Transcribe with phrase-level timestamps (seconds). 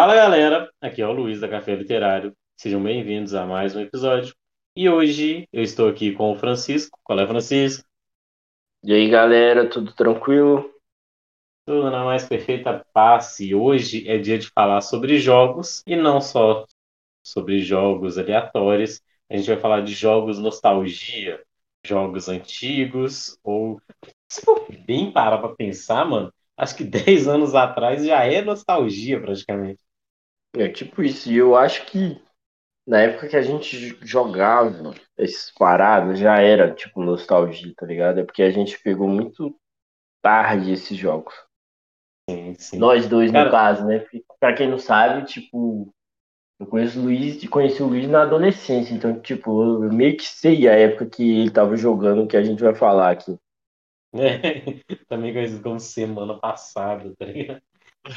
[0.00, 2.32] Fala galera, aqui é o Luiz da Café Literário.
[2.56, 4.32] Sejam bem-vindos a mais um episódio.
[4.76, 6.96] E hoje eu estou aqui com o Francisco.
[7.02, 7.84] Qual é, Francisco?
[8.84, 10.72] E aí, galera, tudo tranquilo?
[11.66, 13.40] Tudo na mais perfeita paz.
[13.40, 16.64] E hoje é dia de falar sobre jogos e não só
[17.20, 19.02] sobre jogos aleatórios.
[19.28, 21.42] A gente vai falar de jogos nostalgia,
[21.84, 23.82] jogos antigos ou
[24.28, 29.20] se for bem parar para pensar, mano, acho que 10 anos atrás já é nostalgia
[29.20, 29.87] praticamente.
[30.54, 31.30] É tipo isso.
[31.30, 32.20] E eu acho que
[32.86, 38.20] na época que a gente jogava esses paradas já era tipo nostalgia, tá ligado?
[38.20, 39.56] É porque a gente pegou muito
[40.22, 41.34] tarde esses jogos.
[42.28, 42.78] Sim, sim.
[42.78, 43.98] Nós dois, Cara- no caso, né?
[44.00, 45.92] Porque, Pra quem não sabe, tipo,
[46.60, 48.94] eu conheço o Luiz e conheci o Luiz na adolescência.
[48.94, 52.62] Então, tipo, eu meio que sei a época que ele tava jogando, que a gente
[52.62, 53.38] vai falar aqui.
[54.14, 54.14] É,
[55.08, 57.62] também conhecido como semana passada, tá ligado?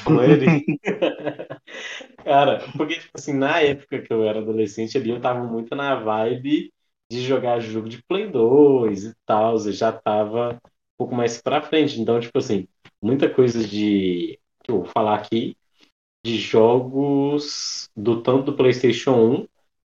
[0.03, 0.65] Com ele.
[2.23, 5.95] Cara, porque, tipo assim, na época que eu era adolescente ali, eu tava muito na
[5.95, 6.73] vibe
[7.09, 10.59] de jogar jogo de Play 2 e tal, eu já tava um
[10.97, 11.99] pouco mais pra frente.
[11.99, 12.67] Então, tipo assim,
[13.01, 15.55] muita coisa de, que eu vou falar aqui,
[16.25, 19.47] de jogos do tanto do PlayStation 1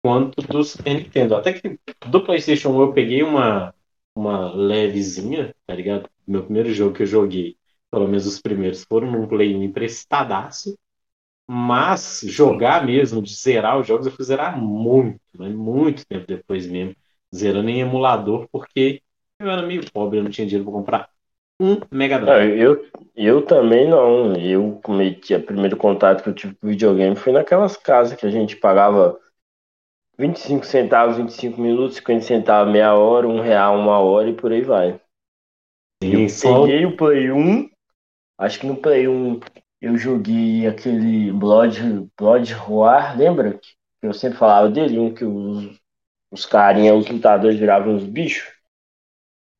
[0.04, 1.36] quanto do Super Nintendo.
[1.36, 3.74] Até que do PlayStation 1 eu peguei uma,
[4.16, 6.10] uma levezinha, tá ligado?
[6.28, 7.58] Meu primeiro jogo que eu joguei,
[7.96, 10.78] pelo menos os primeiros, foram num Play 1 emprestadaço.
[11.48, 16.68] Mas jogar mesmo, de zerar os jogos, eu fui zerar muito, mas muito tempo depois
[16.68, 16.96] mesmo.
[17.36, 19.02] Zerando em emulador, porque
[19.40, 21.10] eu era meio pobre, eu não tinha dinheiro para comprar
[21.62, 22.56] um Mega Drive.
[22.60, 24.36] eu, eu também não.
[24.36, 28.32] Eu cometi, o primeiro contato que eu tive com videogame foi naquelas casas que a
[28.32, 29.20] gente pagava
[30.18, 34.62] 25 centavos, 25 minutos, 50 centavos, meia hora, um real, uma hora e por aí
[34.62, 35.00] vai.
[36.02, 37.70] Sim, Eu só peguei o Play 1,
[38.38, 39.40] acho que no Play 1
[39.82, 43.60] eu joguei aquele Blood, Blood Roar, lembra?
[43.60, 45.80] Que eu sempre falava dele, um que os,
[46.32, 48.54] os carinha, os lutadores viravam uns bichos.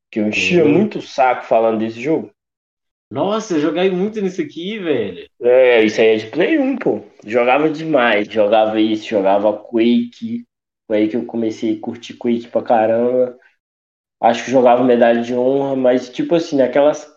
[0.10, 0.66] Que eu enchia Uhum.
[0.66, 2.34] muito o saco falando desse jogo.
[3.10, 5.28] Nossa, eu joguei muito nisso aqui, velho.
[5.42, 7.02] É, isso aí é de Play 1, pô.
[7.26, 8.28] Jogava demais.
[8.28, 10.46] Jogava isso, jogava Quake.
[10.88, 13.38] Foi aí que eu comecei a curtir Quake pra caramba.
[14.22, 17.08] Acho que jogava Medalha de Honra, mas tipo assim, naquelas,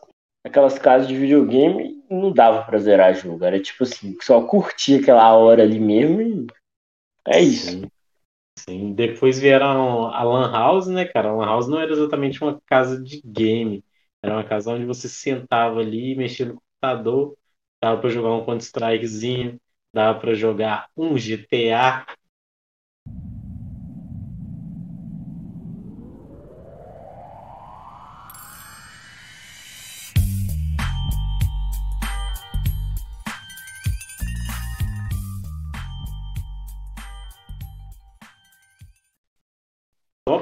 [0.48, 3.44] naquelas casas de videogame não dava pra zerar jogo.
[3.44, 6.46] Era tipo assim, só curtia aquela hora ali mesmo e
[7.26, 7.70] é isso.
[7.70, 7.90] Sim,
[8.58, 8.92] sim.
[8.94, 11.28] Depois vieram a Lan House, né, cara?
[11.28, 13.84] A Lan House não era exatamente uma casa de game.
[14.22, 17.36] Era uma casa onde você sentava ali, mexia no computador,
[17.80, 19.60] dava pra jogar um Counter-Strikezinho,
[19.92, 22.04] dava pra jogar um GTA.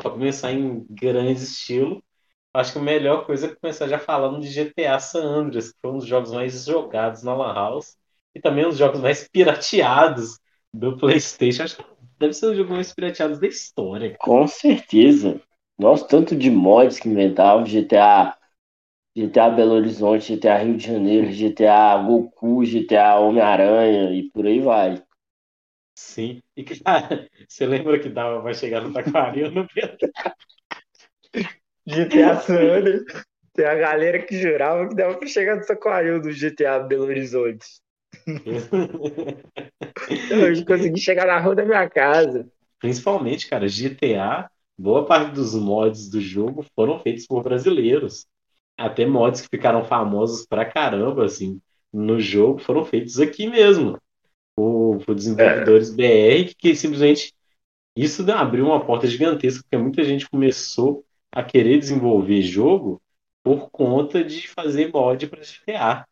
[0.01, 2.03] Pra começar em grande estilo.
[2.53, 5.91] Acho que a melhor coisa é começar já falando de GTA San Andreas, que foi
[5.91, 7.97] um dos jogos mais jogados na Lan House.
[8.35, 10.39] E também um dos jogos mais pirateados
[10.73, 11.63] do PlayStation.
[11.63, 11.85] Acho que
[12.19, 14.17] deve ser um jogo mais pirateado da história.
[14.19, 15.41] Com certeza.
[15.79, 18.37] Nossa, tanto de mods que inventavam, GTA,
[19.15, 25.03] GTA Belo Horizonte, GTA Rio de Janeiro, GTA Goku, GTA Homem-Aranha e por aí vai.
[25.97, 26.43] Sim.
[26.57, 29.67] E, cara, você lembra que dava pra chegar no Taquaril no
[31.87, 33.05] GTA San Andreas,
[33.55, 37.67] tem a galera que jurava que dava pra chegar no Saquaril do GTA Belo Horizonte.
[40.31, 42.47] Eu consegui chegar na rua da minha casa.
[42.79, 48.27] Principalmente, cara, GTA, boa parte dos mods do jogo foram feitos por brasileiros.
[48.77, 53.99] Até mods que ficaram famosos pra caramba, assim, no jogo foram feitos aqui mesmo.
[54.57, 57.35] Por, por desenvolvedores BR, que simplesmente
[57.97, 63.03] isso abriu uma porta gigantesca, porque muita gente começou a querer desenvolver jogo
[63.45, 66.07] por conta de fazer mod para GTA.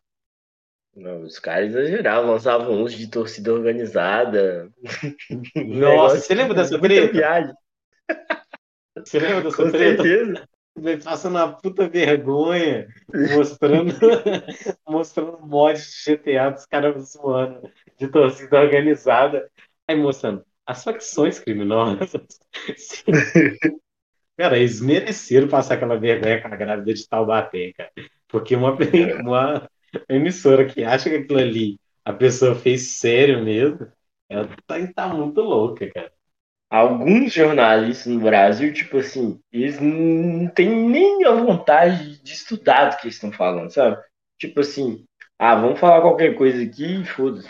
[0.95, 4.71] Não, os caras exageravam, lançavam uns de torcida organizada.
[5.61, 7.11] Nossa, você lembra dessa treta?
[7.11, 7.53] viagem,
[9.03, 10.03] Você lembra dessa com treta?
[10.03, 10.47] certeza.
[10.77, 12.87] Vai passando uma puta vergonha,
[13.33, 13.93] mostrando,
[14.87, 19.49] mostrando mod de GTA dos caras zoando de torcida organizada.
[19.87, 22.11] Aí mostrando as facções criminosas.
[24.37, 27.91] Cara, eles mereceram passar aquela vergonha com a grávida de Taubaté, cara.
[28.27, 28.75] Porque uma,
[29.21, 29.69] uma
[30.09, 33.87] emissora que acha que aquilo ali a pessoa fez sério mesmo,
[34.29, 36.11] ela tá, tá muito louca, cara.
[36.69, 42.97] Alguns jornalistas no Brasil, tipo assim, eles não têm nem a vontade de estudar do
[42.97, 44.01] que eles estão falando, sabe?
[44.37, 45.05] Tipo assim,
[45.37, 47.49] ah, vamos falar qualquer coisa aqui e foda-se.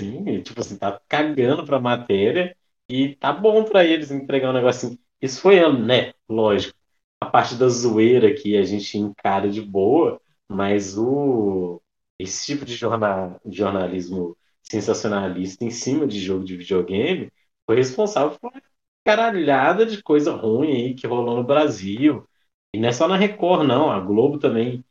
[0.00, 2.56] Sim, tipo assim, tá cagando pra matéria
[2.88, 4.98] e tá bom pra eles entregar um negócio assim.
[5.20, 6.12] Isso foi ano, né?
[6.28, 6.76] Lógico.
[7.20, 11.82] A parte da zoeira que a gente encara de boa, mas o
[12.18, 17.32] esse tipo de jornal, de jornalismo sensacionalista em cima de jogo de videogame
[17.68, 18.62] foi responsável por uma
[19.06, 22.26] caralhada de coisa ruim aí que rolou no Brasil.
[22.74, 23.90] E não é só na Record, não.
[23.92, 24.84] A Globo também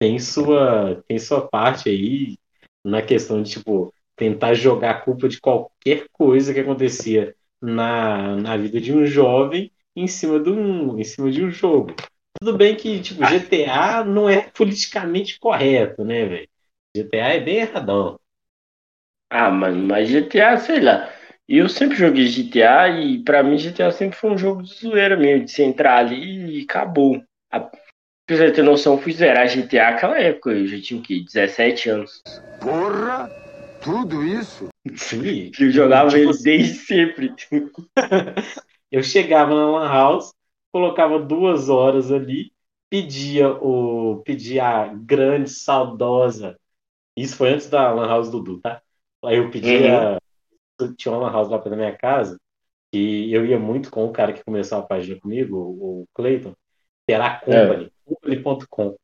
[0.00, 2.38] tem sua, tem sua parte aí
[2.84, 8.56] na questão de, tipo, tentar jogar a culpa de qualquer coisa que acontecia na, na
[8.56, 11.94] vida de um jovem em cima de um, em cima de um jogo.
[12.40, 16.48] Tudo bem que, tipo, GTA não é politicamente correto, né, velho?
[16.96, 18.18] GTA é bem erradão.
[19.30, 21.10] Ah, mano, mas GTA, sei lá.
[21.48, 25.44] Eu sempre joguei GTA e pra mim GTA sempre foi um jogo de zoeira mesmo,
[25.44, 27.22] de você entrar ali e acabou.
[27.50, 27.72] A, pra
[28.28, 31.22] você ter noção, fui zerar GTA naquela época, eu já tinha o quê?
[31.24, 32.22] 17 anos.
[32.60, 33.30] Porra!
[33.80, 34.68] Tudo isso?
[34.96, 35.50] Sim.
[35.58, 37.34] Eu jogava Tipo ele assim, desde sempre.
[38.90, 40.32] Eu chegava na Lan House,
[40.70, 42.52] colocava duas horas ali,
[42.90, 46.58] pedia o pedia a grande, saudosa.
[47.16, 48.82] Isso foi antes da Lan House Dudu, tá?
[49.24, 50.18] Aí eu Uhum.
[50.96, 52.38] Tinha uma House lá perto da minha casa,
[52.92, 56.54] e eu ia muito com o cara que começou a página comigo, o Clayton,
[57.06, 57.82] que era a É.
[57.84, 58.96] Company, company.com.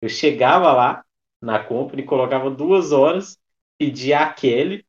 [0.00, 1.04] Eu chegava lá
[1.40, 3.38] na Company, colocava duas horas,
[3.78, 4.84] pedia a Kelly,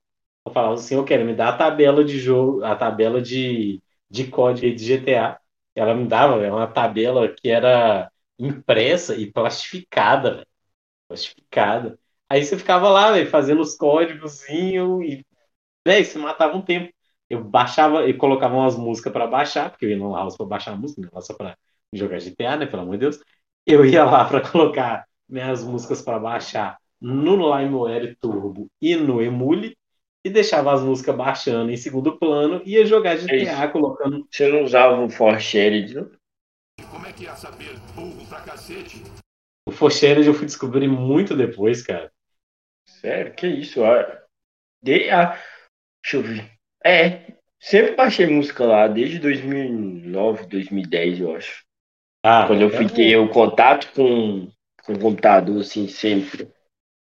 [0.45, 4.27] eu falava assim, eu quero me dar a tabela de jogo, a tabela de, de
[4.27, 5.39] código de GTA.
[5.75, 10.47] Ela me dava, velho, uma tabela que era impressa e plastificada, velho,
[11.07, 11.99] plastificada.
[12.29, 15.25] Aí você ficava lá, velho, fazendo os códigozinhos e,
[15.85, 16.93] velho, você matava um tempo.
[17.29, 20.73] Eu baixava e colocava umas músicas pra baixar, porque eu ia no house pra baixar
[20.73, 21.57] a música, não era só pra
[21.91, 23.19] jogar GTA, né, pelo amor de Deus.
[23.65, 29.75] Eu ia lá pra colocar minhas músicas pra baixar no LimeWire Turbo e no Emule
[30.25, 33.27] e deixava as músicas baixando em segundo plano e ia jogar É isso.
[33.27, 34.25] GTA colocando.
[34.29, 36.09] Você não usava o For Shared, não?
[36.89, 37.77] Como é que ia saber?
[37.95, 39.03] Burro pra cacete.
[39.65, 42.11] O Forshared eu fui descobrir muito depois, cara.
[42.85, 43.33] Sério?
[43.33, 43.83] Que isso?
[43.83, 44.21] Ah,
[44.81, 45.37] de, ah,
[46.03, 46.51] deixa eu ver.
[46.85, 51.63] É, sempre baixei música lá, desde 2009, 2010, eu acho.
[52.23, 54.49] Ah, Quando eu ter o contato com,
[54.85, 56.49] com o computador, assim, sempre.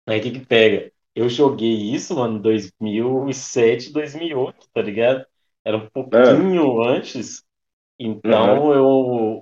[0.07, 0.93] aí o que que pega?
[1.15, 5.27] Eu joguei isso, mano, em 2007, 2008, tá ligado?
[5.65, 7.45] Era um Ah, pouquinho antes,
[8.25, 8.65] aham.
[8.65, 8.87] então eu,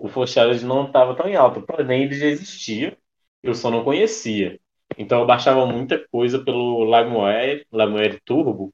[0.02, 2.96] o Forshared não estava tão em alta, porém ele já existia,
[3.42, 4.60] eu só não conhecia.
[4.98, 8.72] Então eu baixava muita coisa pelo LimeWire, LimeWire Turbo,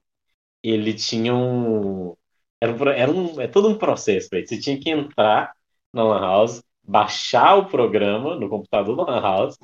[0.70, 2.14] ele tinha um.
[2.60, 4.46] Era era um, é todo um processo, velho.
[4.46, 5.52] Você tinha que entrar
[5.92, 9.58] na Lan House, baixar o programa no computador da Lan House.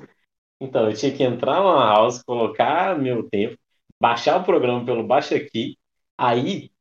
[0.59, 3.57] Então, eu tinha que entrar na Lan House, colocar meu tempo,
[3.99, 5.77] baixar o programa pelo Baixa Aqui.
[6.17, 6.71] Aí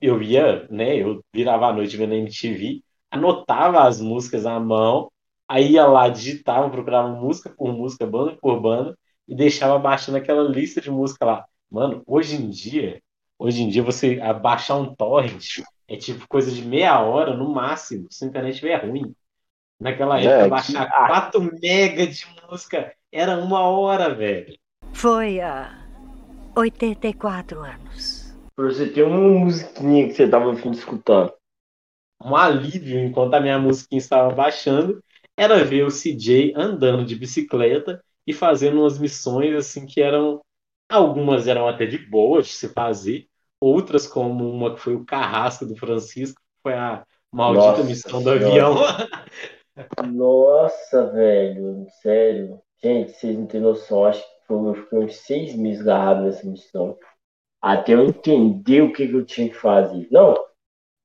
[0.00, 0.96] eu ia, né?
[0.96, 5.10] Eu virava a noite vendo a MTV, anotava as músicas à mão,
[5.48, 8.96] aí ia lá, digitava, procurava música por música, banda por banda,
[9.28, 11.46] e deixava baixando aquela lista de música lá.
[11.70, 13.02] Mano, hoje em dia.
[13.38, 18.06] Hoje em dia, você baixar um torrent é tipo coisa de meia hora no máximo,
[18.10, 19.14] se a internet estiver ruim.
[19.80, 24.56] Naquela época, É, que, baixar ah, 4 mega de música era uma hora, velho.
[24.92, 25.86] Foi há
[26.56, 28.36] 84 anos.
[28.54, 31.30] pra você ter uma musiquinha que você tava afim de escutar.
[32.22, 35.02] Um alívio enquanto a minha musiquinha estava baixando
[35.36, 40.40] era ver o CJ andando de bicicleta e fazendo umas missões assim que eram.
[40.88, 43.26] Algumas eram até de boa de se fazer,
[43.60, 48.30] outras, como uma que foi o Carrasco do Francisco, foi a maldita Nossa missão do
[48.30, 48.74] avião.
[50.06, 52.60] Nossa, velho, sério.
[52.82, 54.04] Gente, vocês não têm noção.
[54.04, 56.96] Acho que eu fiquei uns seis meses agarrado nessa missão.
[57.60, 60.06] Até eu entender o que, que eu tinha que fazer.
[60.10, 60.34] Não,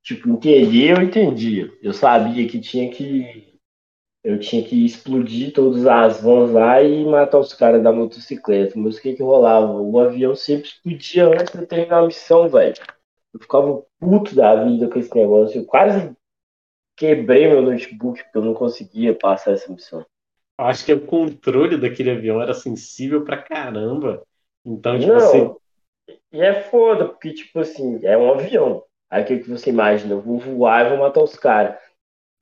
[0.03, 1.71] tipo, entender eu entendia.
[1.81, 3.50] Eu sabia que tinha que.
[4.23, 8.77] Eu tinha que explodir todas as vans lá e matar os caras da motocicleta.
[8.77, 9.73] Mas o que que rolava?
[9.73, 12.75] O avião sempre explodia antes de eu terminar a missão, velho.
[13.33, 15.59] Eu ficava puto da vida com esse negócio.
[15.59, 16.15] Eu quase
[16.95, 20.05] quebrei meu notebook porque eu não conseguia passar essa missão.
[20.59, 24.21] Eu acho que o controle daquele avião era sensível pra caramba.
[24.63, 25.11] Então, tipo.
[25.11, 25.61] Não,
[26.31, 28.83] e é foda, porque, tipo assim, é um avião.
[29.09, 30.13] Aí o que que você imagina?
[30.13, 31.75] Eu vou voar e vou matar os caras.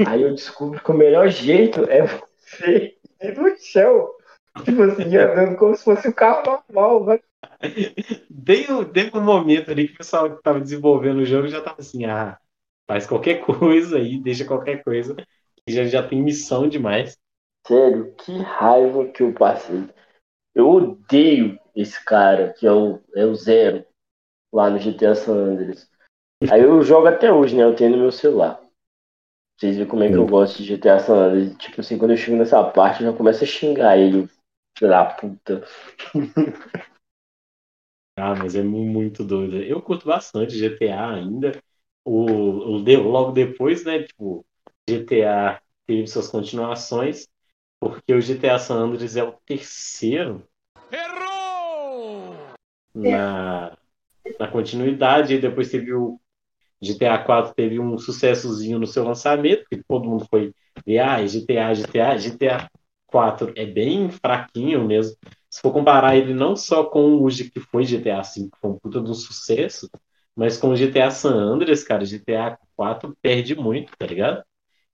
[0.05, 4.09] Aí eu descubro que o melhor jeito é você ir no chão.
[4.63, 7.21] Tipo assim, andando como se fosse um carro normal, vai.
[8.45, 11.61] Tem, um- teve um momento ali que o pessoal que tava desenvolvendo o jogo já
[11.61, 12.37] tava assim, ah,
[12.87, 17.17] faz qualquer coisa aí, deixa qualquer coisa, que já, já tem missão demais.
[17.67, 19.87] Sério, que raiva que eu passei.
[20.55, 23.85] Eu odeio esse cara, que é o, é o Zero.
[24.53, 25.89] lá no GTA San Andreas.
[26.51, 27.63] Aí eu jogo até hoje, né?
[27.63, 28.61] Eu tenho no meu celular.
[29.59, 31.55] Vocês veem como é que eu gosto de GTA San Andreas.
[31.57, 34.29] Tipo assim, quando eu chego nessa parte, eu já começo a xingar ele.
[34.77, 35.63] Filho da puta.
[38.17, 39.57] Ah, mas é mu- muito doido.
[39.63, 41.51] Eu curto bastante GTA ainda.
[42.03, 44.03] O, o de- logo depois, né?
[44.03, 44.45] Tipo,
[44.89, 47.27] GTA teve suas continuações,
[47.79, 50.45] porque o GTA San Andreas é o terceiro
[52.93, 53.77] na,
[54.39, 55.35] na continuidade.
[55.35, 56.19] E depois teve o
[56.81, 60.53] GTA 4 teve um sucessozinho no seu lançamento, que todo mundo foi
[60.85, 62.69] ver, ah, GTA, GTA, GTA
[63.07, 65.15] 4 é bem fraquinho mesmo.
[65.49, 68.79] Se for comparar ele não só com o que foi GTA V, que foi um
[68.79, 69.89] puta de um sucesso,
[70.35, 74.43] mas com o GTA San Andreas, cara, GTA 4 perde muito, tá ligado?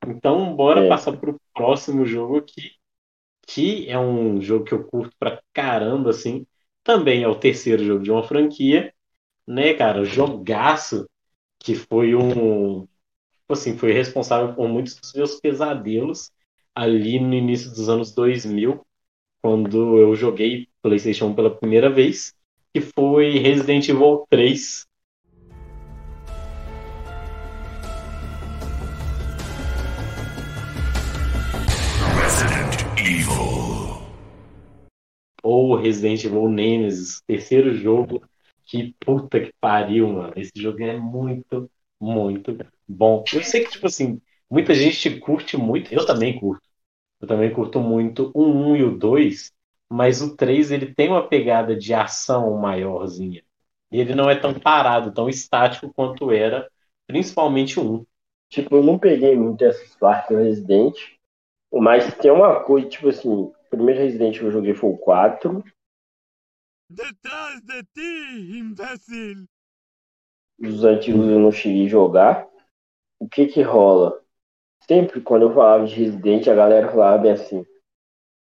[0.07, 0.89] Então, bora É.
[0.89, 2.71] passar pro próximo jogo aqui,
[3.47, 6.45] que é um jogo que eu curto pra caramba, assim.
[6.83, 8.93] Também é o terceiro jogo de uma franquia,
[9.47, 10.05] né, cara?
[10.05, 11.07] Jogaço
[11.65, 12.87] que foi um,
[13.49, 16.31] assim, foi responsável por muitos dos meus pesadelos
[16.75, 18.85] ali no início dos anos 2000,
[19.41, 22.35] quando eu joguei PlayStation 1 pela primeira vez,
[22.71, 24.85] que foi Resident Evil 3.
[32.21, 34.05] Resident Evil.
[35.41, 38.21] ou Resident Evil Nemesis, terceiro jogo.
[38.75, 40.33] Que puta que pariu, mano.
[40.35, 43.23] Esse jogo é muito, muito bom.
[43.33, 46.61] Eu sei que, tipo assim, muita gente curte muito, eu também curto.
[47.21, 49.53] Eu também curto muito o 1 e o 2,
[49.89, 53.43] mas o 3 ele tem uma pegada de ação maiorzinha.
[53.91, 56.69] E ele não é tão parado, tão estático quanto era,
[57.07, 58.05] principalmente o 1.
[58.49, 60.95] Tipo, eu não peguei muito essas partes do Resident.
[61.73, 65.63] Mas tem uma coisa, tipo assim, o primeiro Resident que eu joguei foi o 4.
[67.55, 69.47] Detrás de ti, imbécil!
[70.59, 72.47] Os antigos eu não cheguei a jogar.
[73.19, 74.21] O que que rola?
[74.87, 77.65] Sempre quando eu falava de Resident, a galera falava bem assim: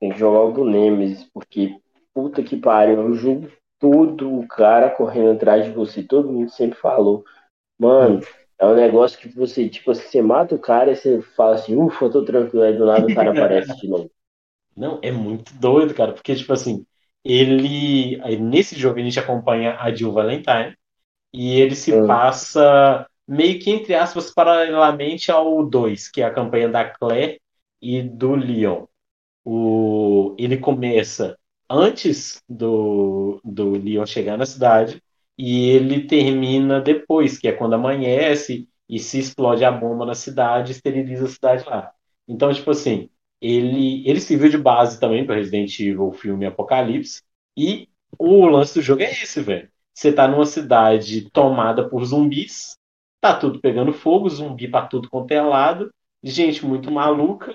[0.01, 1.79] tem que jogar o do Nemesis, porque
[2.13, 6.03] puta que pariu, eu jogo todo o cara correndo atrás de você.
[6.03, 7.25] Todo mundo sempre falou,
[7.79, 8.21] mano,
[8.59, 11.77] é um negócio que você, tipo, assim, você mata o cara e você fala assim,
[11.77, 14.11] ufa, eu tô tranquilo, aí do nada o cara aparece de novo.
[14.77, 16.85] Não, é muito doido, cara, porque, tipo assim,
[17.25, 18.19] ele.
[18.39, 20.77] Nesse jogo a gente acompanha a Jill Valentine
[21.33, 22.07] e ele se Hum.
[22.07, 27.41] passa meio que, entre aspas, paralelamente ao 2, que é a campanha da Claire
[27.81, 28.87] e do Leon.
[29.45, 30.35] O...
[30.39, 31.39] Ele começa
[31.69, 35.03] antes do, do Leon chegar na cidade
[35.39, 40.73] e ele termina depois, que é quando amanhece e se explode a bomba na cidade,
[40.73, 41.93] esteriliza a cidade lá.
[42.29, 43.11] Então, tipo assim,
[43.45, 47.23] ele, ele serviu de base também para Resident Evil, o filme Apocalipse.
[47.55, 49.69] E o lance do jogo é esse, velho.
[49.93, 52.79] Você tá numa cidade tomada por zumbis,
[53.21, 57.55] tá tudo pegando fogo, zumbi pra tudo quanto é lado, gente muito maluca,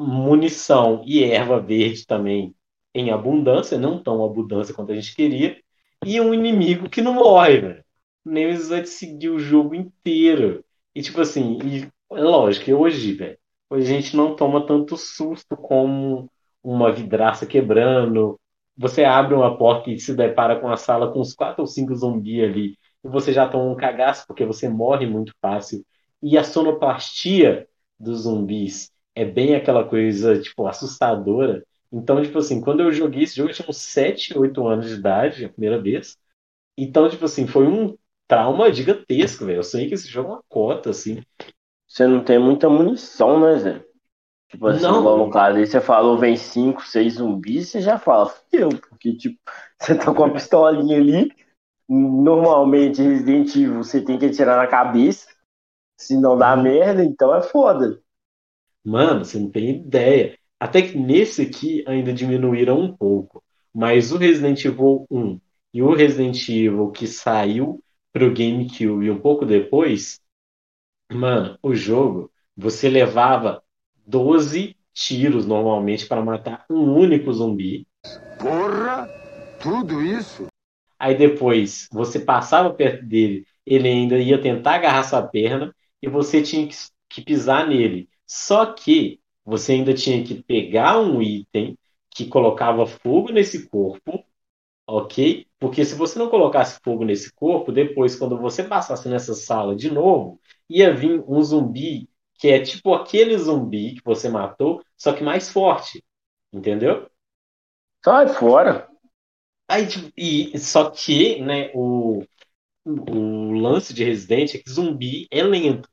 [0.00, 2.54] munição e erva verde também
[2.94, 5.60] em abundância, não tão abundância quanto a gente queria,
[6.04, 7.84] e um inimigo que não morre, velho.
[8.24, 10.64] Nemesis vai te seguir o jogo inteiro.
[10.94, 11.82] E tipo assim, e,
[12.16, 13.38] é lógico que hoje, velho,
[13.74, 16.30] a gente não toma tanto susto como
[16.62, 18.38] uma vidraça quebrando.
[18.76, 21.94] Você abre uma porta e se depara com a sala com uns quatro ou cinco
[21.94, 22.78] zumbis ali.
[23.04, 25.84] E você já toma um cagaço porque você morre muito fácil.
[26.22, 31.64] E a sonoplastia dos zumbis é bem aquela coisa, tipo, assustadora.
[31.92, 34.94] Então, tipo assim, quando eu joguei esse jogo, eu tinha uns 7, 8 anos de
[34.94, 36.16] idade, a primeira vez.
[36.76, 39.58] Então, tipo assim, foi um trauma gigantesco, velho.
[39.58, 41.22] Eu sei que esse jogo é uma cota, assim.
[41.92, 43.84] Você não tem muita munição, né, Zé?
[44.48, 45.18] Tipo assim, Não.
[45.18, 49.38] no caso aí, você falou, vem 5, 6 zumbis, você já fala, fudeu, porque, tipo,
[49.78, 51.30] você tá com a pistolinha ali,
[51.86, 55.28] normalmente Resident Evil você tem que atirar na cabeça,
[55.98, 58.00] se não dá merda, então é foda.
[58.82, 60.38] Mano, você não tem ideia.
[60.58, 63.44] Até que nesse aqui ainda diminuíram um pouco.
[63.74, 65.38] Mas o Resident Evil 1
[65.74, 67.84] e o Resident Evil que saiu
[68.14, 70.21] pro GameCube um pouco depois,
[71.12, 73.62] mano, o jogo, você levava
[74.06, 77.86] 12 tiros normalmente para matar um único zumbi.
[78.38, 79.08] Porra!
[79.60, 80.46] Tudo isso?
[80.98, 86.42] Aí depois você passava perto dele, ele ainda ia tentar agarrar sua perna e você
[86.42, 86.76] tinha que,
[87.08, 88.08] que pisar nele.
[88.26, 91.76] Só que você ainda tinha que pegar um item
[92.10, 94.24] que colocava fogo nesse corpo,
[94.86, 95.46] ok?
[95.58, 99.90] Porque se você não colocasse fogo nesse corpo, depois, quando você passasse nessa sala de
[99.90, 100.40] novo,
[100.78, 105.48] ia vir um zumbi que é tipo aquele zumbi que você matou, só que mais
[105.50, 106.04] forte.
[106.52, 107.08] Entendeu?
[108.04, 108.88] Sai fora.
[109.68, 112.22] Aí, tipo, e, só que, né, o,
[112.86, 115.88] o lance de Resident é que zumbi é lento.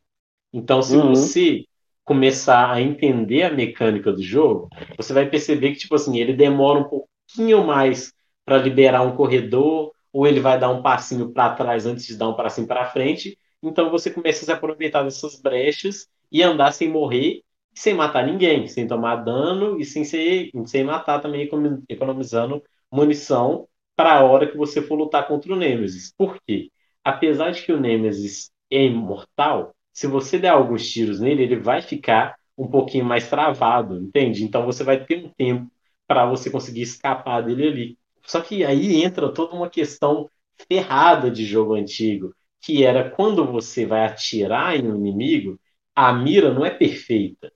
[0.54, 1.00] Então, se Uhum.
[1.00, 1.66] você
[2.06, 6.80] começar a entender a mecânica do jogo, você vai perceber que, tipo assim, ele demora
[6.80, 8.14] um pouquinho mais
[8.46, 12.30] para liberar um corredor, ou ele vai dar um passinho para trás antes de dar
[12.30, 13.38] um passinho para frente.
[13.62, 18.68] Então, você começa a se aproveitar dessas brechas e andar sem morrer, sem matar ninguém,
[18.68, 24.50] sem tomar dano e sem, ser, sem matar também, economi- economizando munição para a hora
[24.50, 26.14] que você for lutar contra o Nemesis.
[26.18, 26.72] Por quê?
[27.04, 31.82] Apesar de que o Nemesis é imortal, se você der alguns tiros nele, ele vai
[31.82, 34.44] ficar um pouquinho mais travado, entende?
[34.44, 35.70] Então você vai ter um tempo
[36.08, 37.98] para você conseguir escapar dele ali.
[38.26, 40.30] Só que aí entra toda uma questão
[40.72, 45.60] ferrada de jogo antigo, que era quando você vai atirar em um inimigo,
[45.96, 47.52] a mira não é perfeita,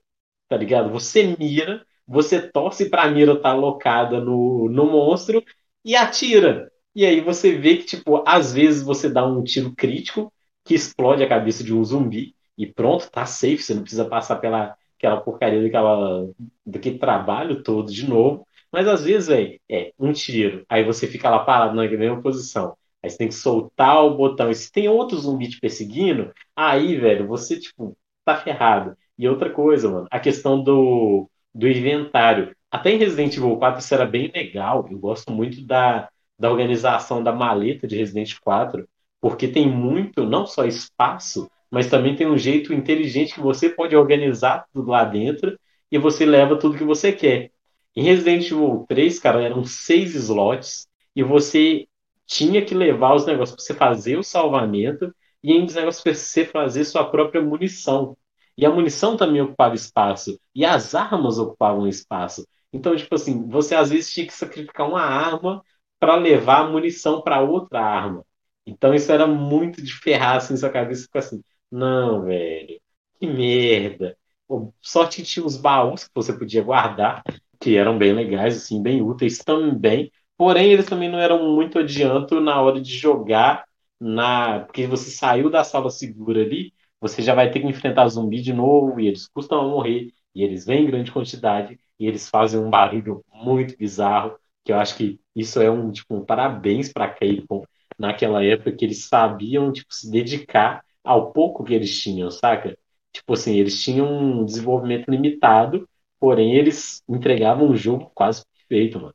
[0.48, 0.90] tá ligado?
[0.92, 5.42] Você mira, você torce para a mira estar alocada no, no monstro
[5.84, 6.70] e atira.
[6.94, 10.32] E aí você vê que, tipo, às vezes você dá um tiro crítico
[10.64, 14.36] que explode a cabeça de um zumbi e pronto, tá safe, você não precisa passar
[14.36, 16.30] pela aquela porcaria daquela,
[16.64, 18.46] daquele trabalho todo de novo.
[18.72, 22.76] Mas às vezes, velho, é um tiro, aí você fica lá parado na mesma posição.
[23.04, 24.50] Aí você tem que soltar o botão.
[24.50, 27.94] E se tem outro zumbi te perseguindo, aí, velho, você, tipo,
[28.24, 28.96] tá ferrado.
[29.18, 32.56] E outra coisa, mano, a questão do, do inventário.
[32.70, 34.88] Até em Resident Evil 4 isso era bem legal.
[34.90, 36.08] Eu gosto muito da,
[36.38, 38.88] da organização da maleta de Resident 4,
[39.20, 43.94] porque tem muito, não só espaço, mas também tem um jeito inteligente que você pode
[43.94, 45.58] organizar tudo lá dentro
[45.92, 47.50] e você leva tudo que você quer.
[47.94, 51.86] Em Resident Evil 3, cara, eram seis slots e você
[52.26, 56.14] tinha que levar os negócios para você fazer o salvamento e em os negócios para
[56.14, 58.16] você fazer sua própria munição.
[58.56, 62.46] E a munição também ocupava espaço e as armas ocupavam espaço.
[62.72, 65.62] Então, tipo assim, você às vezes tinha que sacrificar uma arma
[65.98, 68.24] para levar a munição para outra arma.
[68.66, 72.80] Então isso era muito de ferrar assim, sua cabeça fica assim, não, velho,
[73.18, 74.16] que merda.
[74.46, 77.22] Pô, sorte que tinha os baús que você podia guardar,
[77.60, 80.10] que eram bem legais, assim, bem úteis também.
[80.36, 83.64] Porém, eles também não eram muito adianto na hora de jogar
[84.00, 84.60] na.
[84.60, 88.52] Porque você saiu da sala segura ali, você já vai ter que enfrentar zumbi de
[88.52, 92.58] novo, e eles custam a morrer, e eles vêm em grande quantidade, e eles fazem
[92.60, 97.08] um barulho muito bizarro, que eu acho que isso é um, tipo, um parabéns para
[97.08, 97.62] Capcom
[97.98, 102.76] naquela época, que eles sabiam, tipo, se dedicar ao pouco que eles tinham, saca?
[103.12, 109.14] Tipo assim, eles tinham um desenvolvimento limitado, porém eles entregavam um jogo quase perfeito, mano.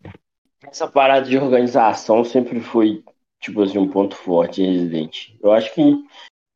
[0.62, 3.04] Essa parada de organização sempre foi,
[3.39, 5.30] tipo assim, um ponto forte em Resident.
[5.41, 5.82] Eu acho que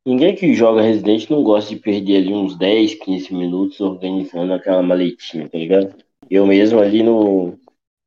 [0.06, 4.82] ninguém que joga Resident não gosta de perder ali uns 10, 15 minutos organizando aquela
[4.82, 5.96] maletinha, tá ligado?
[6.30, 7.58] Eu mesmo ali no,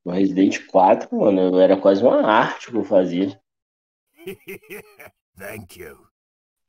[0.05, 3.39] no Resident 4, mano, eu era quase uma arte que eu fazia.
[5.37, 6.07] Thank you.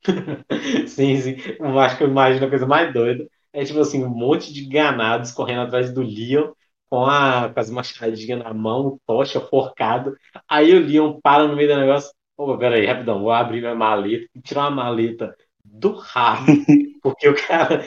[0.87, 1.35] Sim, sim.
[1.59, 3.27] Eu acho que eu imagino a coisa mais doida.
[3.51, 6.53] É tipo assim, um monte de ganados correndo atrás do Leon
[6.89, 10.15] com, a, com as machadinhas na mão, tocha, forcado.
[10.47, 12.11] Aí o Leon para no meio do negócio.
[12.37, 16.45] Opa, peraí, rapidão, vou abrir minha maleta e tirar uma maleta do rabo.
[17.01, 17.83] Porque o cara.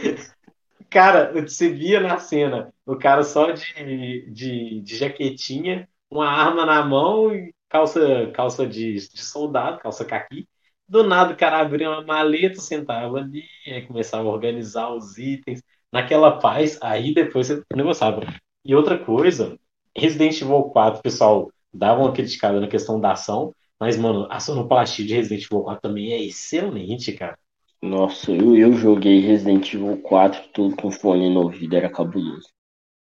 [0.91, 6.85] Cara, você via na cena o cara só de, de, de jaquetinha, uma arma na
[6.85, 10.47] mão e calça, calça de, de soldado, calça caqui.
[10.87, 15.63] Do nada o cara abria uma maleta, sentava ali, aí começava a organizar os itens
[15.91, 18.21] naquela paz, aí depois você negociava.
[18.65, 19.59] E outra coisa,
[19.97, 24.39] Resident Evil 4, o pessoal dava uma criticada na questão da ação, mas, mano, a
[24.39, 27.37] sonoplastia de Resident Evil 4 também é excelente, cara.
[27.83, 32.47] Nossa, eu, eu joguei Resident Evil 4 tudo com fone no ouvido, era cabuloso.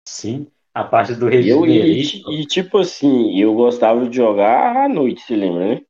[0.06, 2.30] Sim, a parte do Eu, e, Regeneration.
[2.32, 5.80] e, tipo assim, eu gostava de jogar à noite, se lembra, né?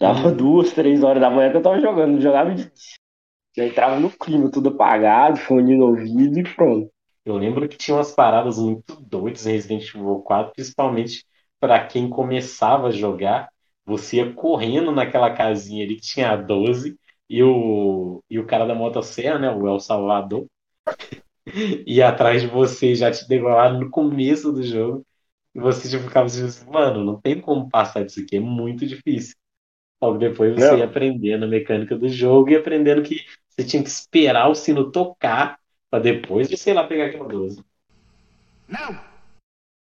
[0.00, 0.36] Dava Uhum.
[0.36, 2.70] duas, três horas da manhã que eu tava jogando, jogava de.
[3.56, 6.90] Já entrava no clima, tudo apagado, fone no ouvido e pronto.
[7.28, 11.26] Eu lembro que tinha umas paradas muito doidas em Resident Evil 4, principalmente
[11.60, 13.50] para quem começava a jogar.
[13.84, 18.66] Você ia correndo naquela casinha ali que tinha a 12 e o, e o cara
[18.66, 20.46] da motosserra, né, o El Salvador,
[21.86, 25.04] ia atrás de você, já te degolar no começo do jogo.
[25.54, 29.34] E você já ficava assim, mano, não tem como passar disso aqui, é muito difícil.
[30.00, 30.78] Logo depois você Não.
[30.78, 34.90] ia aprendendo a mecânica do jogo e aprendendo que você tinha que esperar o sino
[34.92, 35.58] tocar
[35.90, 37.64] para depois de, sei lá, pegar aquela 12.
[38.68, 39.08] Não!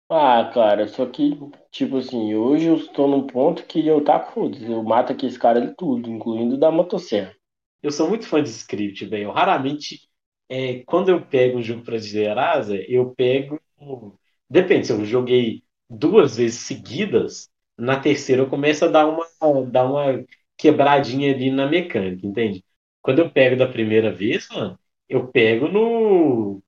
[0.10, 1.38] Ah, cara, só que,
[1.70, 5.68] tipo assim, hoje eu estou num ponto que eu taco foda eu mato aqueles caras
[5.68, 7.36] de tudo, incluindo da motosserra.
[7.84, 9.26] Eu sou muito fã de script, velho.
[9.26, 10.08] Eu raramente,
[10.50, 13.60] é, quando eu pego um jogo pra zerar, eu pego.
[14.50, 19.26] Depende, se eu joguei duas vezes seguidas, na terceira eu começo a dar uma,
[19.66, 20.26] dar uma
[20.58, 22.64] quebradinha ali na mecânica, entende?
[23.02, 24.80] Quando eu pego da primeira vez, mano,
[25.10, 26.62] eu pego no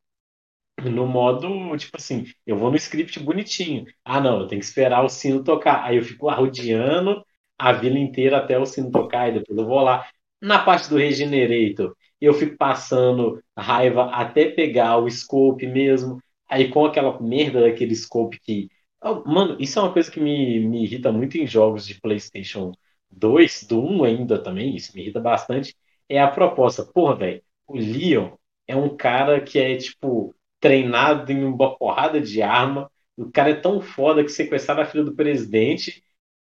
[0.83, 3.85] no modo, tipo assim, eu vou no script bonitinho.
[4.03, 5.83] Ah, não, eu tenho que esperar o sino tocar.
[5.83, 7.23] Aí eu fico arrodeando
[7.57, 10.07] a vila inteira até o sino tocar, e depois eu vou lá.
[10.41, 16.17] Na parte do Regenerator, eu fico passando raiva até pegar o scope mesmo.
[16.47, 18.69] Aí com aquela merda daquele scope que.
[19.03, 22.71] Oh, mano, isso é uma coisa que me, me irrita muito em jogos de PlayStation
[23.09, 25.75] 2, do 1 ainda também, isso me irrita bastante.
[26.07, 26.83] É a proposta.
[26.85, 28.31] Porra, velho, o Leon
[28.67, 32.91] é um cara que é tipo treinado em uma porrada de arma.
[33.15, 36.03] O cara é tão foda que sequestraram a filha do presidente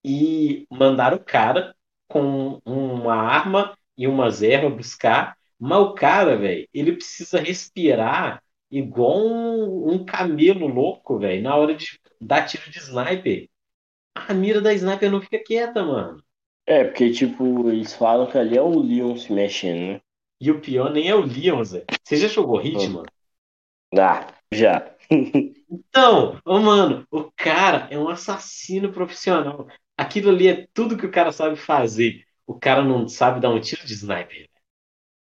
[0.05, 1.74] e mandaram o cara
[2.09, 5.37] com uma arma e umas ervas buscar.
[5.59, 11.74] Mas o cara, velho, ele precisa respirar igual um, um camelo louco, velho, na hora
[11.74, 13.48] de dar tiro de sniper.
[14.14, 16.22] A mira da sniper não fica quieta, mano.
[16.66, 20.00] É, porque, tipo, eles falam que ali é o Leon se mexendo, né?
[20.40, 21.85] E o pior nem é o Leon, Zé.
[22.03, 23.05] Você já jogou Hitman?
[23.97, 24.94] Ah, já.
[25.70, 29.66] Então, ô, mano, o cara é um assassino profissional.
[29.97, 32.25] Aquilo ali é tudo que o cara sabe fazer.
[32.47, 34.49] O cara não sabe dar um tiro de sniper.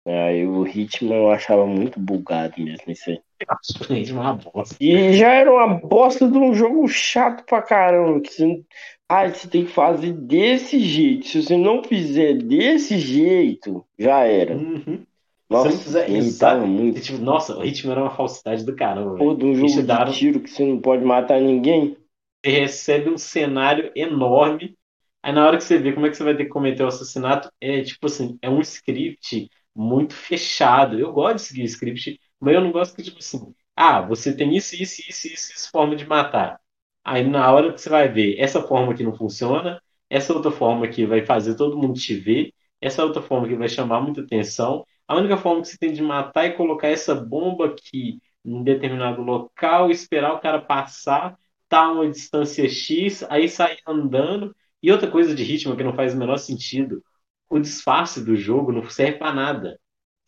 [0.06, 3.20] Aí o Hitman eu achava muito bugado mesmo isso aí.
[3.40, 4.76] Eu uma bosta.
[4.80, 8.22] E já era uma bosta de um jogo chato pra caramba.
[8.22, 8.66] Que você...
[9.08, 11.28] Ah, você tem que fazer desse jeito.
[11.28, 14.56] Se você não fizer desse jeito, já era.
[14.56, 15.06] Uhum.
[15.50, 16.65] Nossa, Se não fizer sabe?
[16.65, 17.02] muito.
[17.02, 20.18] Tipo, nossa, o Hitman era uma falsidade do caramba, Pô, de um jogo daram- de
[20.18, 21.96] tiro que você não pode matar ninguém.
[22.44, 24.76] Você recebe um cenário enorme.
[25.22, 26.88] Aí na hora que você vê como é que você vai ter que cometer o
[26.88, 31.00] assassinato, é tipo assim, é um script muito fechado.
[31.00, 34.56] Eu gosto de seguir script, mas eu não gosto que, tipo assim, ah, você tem
[34.56, 36.60] isso, isso, isso, isso, isso, forma de matar.
[37.06, 40.86] Aí na hora que você vai ver, essa forma aqui não funciona, essa outra forma
[40.86, 44.86] aqui vai fazer todo mundo te ver, essa outra forma que vai chamar muita atenção.
[45.08, 49.22] A única forma que você tem de matar é colocar essa bomba aqui em determinado
[49.22, 51.38] local, esperar o cara passar,
[51.70, 54.56] tá a uma distância X, aí sair andando.
[54.82, 57.04] E outra coisa de ritmo que não faz o menor sentido,
[57.50, 59.70] o disfarce do jogo não serve pra nada.
[59.72, 59.78] Não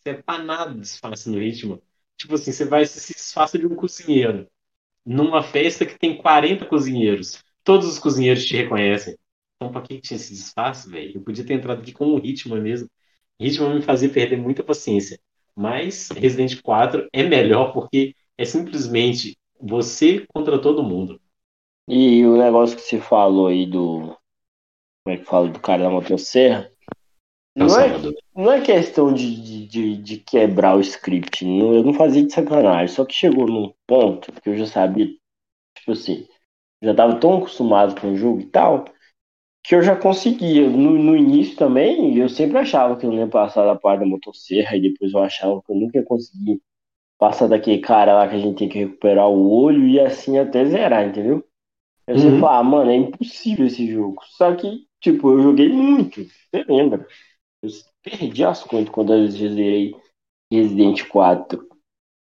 [0.03, 1.81] serve pra nada o disfarce no ritmo.
[2.17, 4.47] Tipo assim, você vai se disfarça de um cozinheiro
[5.07, 7.41] numa festa que tem 40 cozinheiros.
[7.63, 9.15] Todos os cozinheiros te reconhecem.
[9.55, 11.13] Então, pra que tinha esse disfarce, velho?
[11.15, 12.89] Eu podia ter entrado aqui com o ritmo mesmo.
[13.39, 15.17] Ritmo me fazia perder muita paciência.
[15.55, 21.21] Mas Resident 4 é melhor porque é simplesmente você contra todo mundo.
[21.87, 24.15] E o negócio que você falou aí do.
[25.03, 25.47] Como é que fala?
[25.47, 26.69] Do cara da motosserra.
[27.57, 28.15] Não é, Salvador.
[28.35, 31.43] não é questão de, de, de, quebrar o script.
[31.45, 32.87] Eu não fazia de sacanagem.
[32.95, 35.07] Só que chegou num ponto que eu já sabia.
[35.77, 36.27] Tipo assim.
[36.81, 38.85] Já tava tão acostumado com o jogo e tal.
[39.63, 40.69] Que eu já conseguia.
[40.69, 44.05] No, no início também, eu sempre achava que eu não ia passar da parte da
[44.05, 44.75] motosserra.
[44.77, 46.61] E depois eu achava que eu nunca ia conseguir
[47.19, 50.65] passar daquele cara lá que a gente tem que recuperar o olho e assim até
[50.65, 51.43] zerar, entendeu?
[52.07, 52.39] Você Uhum.
[52.39, 54.21] fala, ah, mano, é impossível esse jogo.
[54.37, 56.23] Só que, tipo, eu joguei muito.
[56.23, 57.05] Você lembra?
[57.61, 57.69] Eu
[58.03, 59.95] perdi as contas quando eu zerei
[60.51, 61.67] Resident 4.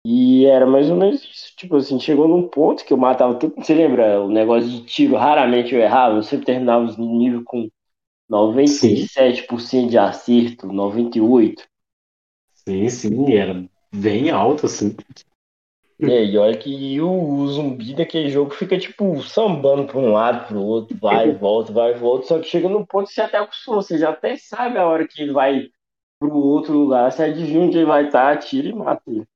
[0.05, 1.55] E era mais ou menos isso.
[1.55, 3.55] Tipo assim, chegou num ponto que eu matava tudo.
[3.55, 5.15] Você lembra o negócio de tiro?
[5.15, 6.15] Raramente eu errava.
[6.15, 7.69] Eu sempre terminava os níveis com
[8.29, 11.67] 97% de acerto, 98%.
[12.53, 14.95] Sim, sim, era bem alto, assim.
[16.03, 20.47] É, e olha que o, o zumbi daquele jogo fica, tipo, sambando pra um lado,
[20.47, 23.21] pro outro, vai e volta, vai e volta, só que chega num ponto que você
[23.21, 25.69] até acostuma, você já até sabe a hora que ele vai
[26.19, 29.27] pro outro lugar, você adivinha onde ele vai estar, atira e mata ele.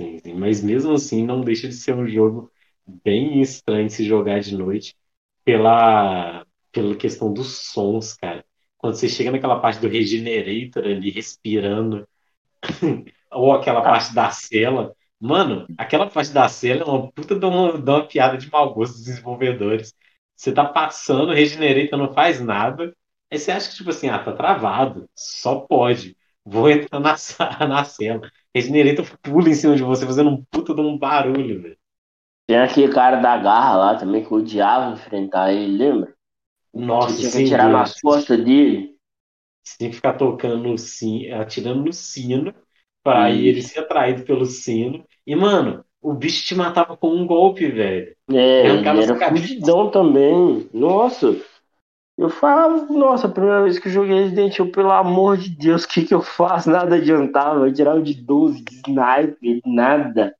[0.00, 0.34] Sim, sim.
[0.34, 2.50] Mas mesmo assim, não deixa de ser um jogo
[2.86, 4.96] bem estranho se jogar de noite
[5.44, 8.44] pela, pela questão dos sons, cara.
[8.78, 12.08] Quando você chega naquela parte do Regenerator ali, respirando,
[13.32, 14.94] ou aquela parte da cela.
[15.22, 18.74] Mano, aquela parte da cela é uma puta de uma, de uma piada de mau
[18.74, 19.94] gosto dos desenvolvedores.
[20.34, 22.92] Você tá passando, Regenerator não faz nada,
[23.30, 26.16] aí você acha que, tipo assim, ah, tá travado, só pode.
[26.44, 27.14] Vou entrar na,
[27.68, 28.28] na cela.
[28.52, 31.78] Regenerator pula em cima de você, fazendo um puta de um barulho, velho.
[32.46, 36.14] Tem aquele cara da garra lá também, que odiava enfrentar ele, lembra?
[36.74, 37.72] Nossa, Você tinha que velho.
[37.72, 38.96] nas costas dele.
[39.64, 42.52] Você que ficar tocando no sino, atirando no sino,
[43.02, 45.06] pra aí ele ser atraído pelo sino.
[45.26, 48.16] E, mano, o bicho te matava com um golpe, velho.
[48.30, 50.68] É, era fudidão também.
[50.72, 51.36] Nossa,
[52.18, 55.84] eu falava, nossa, a primeira vez que eu joguei Resident Evil, pelo amor de Deus,
[55.84, 56.70] o que que eu faço?
[56.70, 60.34] Nada adiantava, eu tirava de 12, de sniper, nada.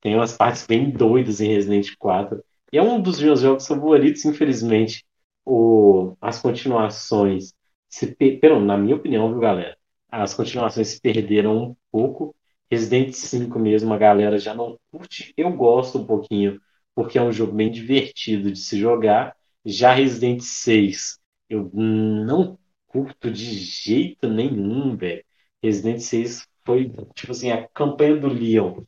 [0.00, 2.42] Tem umas partes bem doidas em Resident 4.
[2.72, 5.04] E é um dos meus jogos favoritos, infelizmente.
[5.44, 7.54] O, as continuações
[7.88, 9.76] se, pe- pelo, na minha opinião, viu, galera?
[10.10, 12.34] As continuações se perderam um pouco.
[12.70, 15.32] Resident 5 mesmo, a galera já não curte.
[15.36, 16.60] Eu gosto um pouquinho,
[16.94, 19.34] porque é um jogo bem divertido de se jogar.
[19.64, 25.24] Já Resident 6, eu não curto de jeito nenhum, velho.
[25.62, 28.82] Resident 6 foi, tipo assim, a campanha do Leon.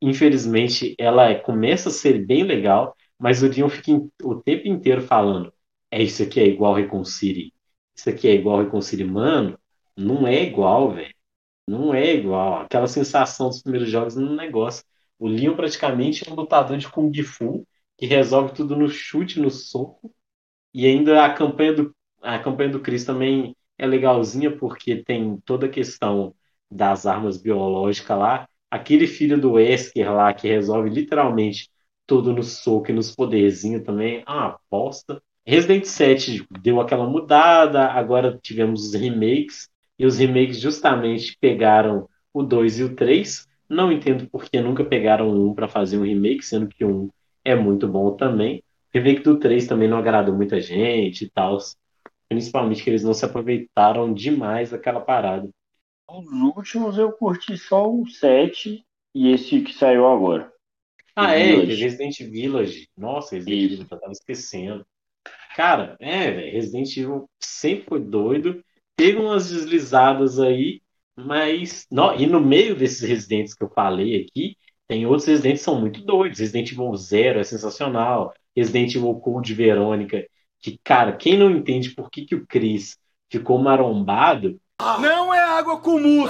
[0.00, 5.02] Infelizmente, ela é- começa a ser bem legal, mas o Leon fica o tempo inteiro
[5.02, 5.52] falando:
[5.90, 7.52] é isso aqui é igual Recon City.
[7.96, 9.04] Isso aqui é igual Recon City.
[9.04, 9.58] Mano,
[9.96, 11.14] não é igual, velho.
[11.68, 12.62] Não é igual.
[12.62, 14.84] Aquela sensação dos primeiros jogos no negócio.
[15.18, 19.50] O Leon praticamente é um lutador de Kung Fu que resolve tudo no chute, no
[19.50, 20.12] soco.
[20.72, 25.66] E ainda a campanha do, a campanha do Chris também é legalzinha, porque tem toda
[25.66, 26.34] a questão
[26.70, 28.48] das armas biológicas lá.
[28.70, 31.70] Aquele filho do Wesker lá, que resolve literalmente
[32.06, 35.22] tudo no soco e nos poderzinhos também, é uma bosta.
[35.46, 42.42] Resident 7 deu aquela mudada, agora tivemos os remakes, e os remakes justamente pegaram o
[42.42, 43.46] 2 e o 3.
[43.68, 47.10] Não entendo por que nunca pegaram um para fazer um remake, sendo que um
[47.44, 48.62] é muito bom também.
[48.94, 51.58] O remake do 3 também não agradou muita gente e tal.
[52.28, 55.48] Principalmente que eles não se aproveitaram demais daquela parada.
[56.08, 58.82] Os últimos eu curti só o 7
[59.14, 60.50] e esse que saiu agora.
[61.14, 61.82] Ah, é, Village.
[61.82, 62.88] Resident Village.
[62.96, 63.74] Nossa, Resident Isso.
[63.74, 64.86] Evil, eu tava esquecendo.
[65.56, 68.64] Cara, é, Resident Evil sempre foi doido.
[68.98, 70.82] Teve umas deslizadas aí,
[71.16, 71.86] mas.
[71.88, 74.56] Não, e no meio desses Residentes que eu falei aqui,
[74.88, 76.40] tem outros Residentes que são muito doidos.
[76.40, 78.34] Resident Evil Zero é sensacional.
[78.56, 80.26] Resident Evil Code Verônica,
[80.60, 82.98] que, cara, quem não entende por que, que o Chris
[83.30, 84.58] ficou marombado,
[85.00, 86.26] Não é água comum!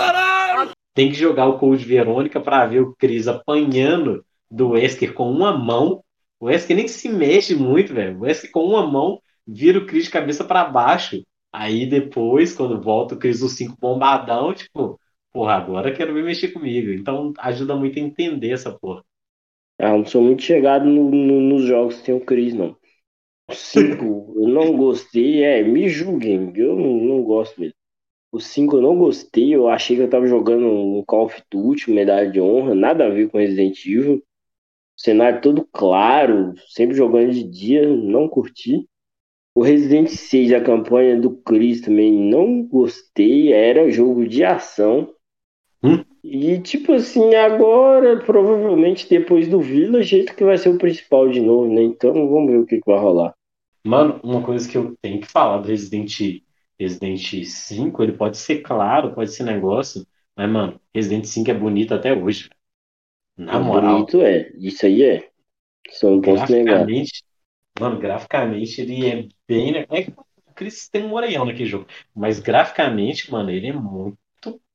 [0.93, 5.57] tem que jogar o Code Verônica para ver o Chris apanhando do Wesker com uma
[5.57, 6.05] mão.
[6.39, 8.19] O Wesker nem se mexe muito, velho.
[8.19, 11.23] O Wesker com uma mão vira o Chris de cabeça para baixo.
[11.53, 15.01] Aí depois, quando volta o Chris do 5 bombadão, tipo,
[15.33, 16.91] porra, agora quero ver mexer comigo.
[16.93, 19.05] Então ajuda muito a entender essa porra.
[19.79, 22.77] Ah, não sou muito chegado no- no- nos jogos que tem o Chris, não.
[23.51, 27.75] O 5 eu não gostei, é, me julguem, eu não, não gosto mesmo.
[28.33, 31.91] O 5 eu não gostei, eu achei que eu tava jogando um Call of Duty,
[31.93, 34.23] Medalha de Honra, nada a ver com Resident Evil.
[34.97, 38.87] Cenário todo claro, sempre jogando de dia, não curti.
[39.59, 45.13] O Resident 6, a campanha do Chris também não gostei, era jogo de ação.
[45.83, 46.05] Hum?
[46.23, 51.41] E tipo assim, agora, provavelmente depois do Village, jeito que vai ser o principal de
[51.41, 51.83] novo, né?
[51.83, 53.35] Então vamos ver o que, que vai rolar.
[53.85, 56.43] Mano, uma coisa que eu tenho que falar do Resident,
[56.79, 61.95] Resident 5, ele pode ser claro, pode ser negócio, mas, mano, Resident 5 é bonito
[61.95, 62.51] até hoje.
[63.37, 63.99] Na É moral.
[63.99, 65.31] bonito é, isso aí é.
[65.91, 66.95] Só não posso negar.
[67.81, 69.77] Mano, graficamente ele é bem.
[69.91, 70.11] É que
[70.47, 71.87] o Chris tem um orelhão naquele jogo.
[72.15, 74.19] Mas graficamente, mano, ele é muito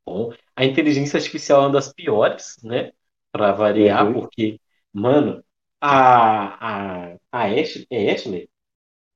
[0.05, 0.33] bom.
[0.55, 2.91] A inteligência artificial é uma das piores, né?
[3.31, 4.13] Pra variar, Uhum.
[4.13, 4.59] porque,
[4.93, 5.43] mano,
[5.81, 8.49] a, a, a Ashley, é Ashley?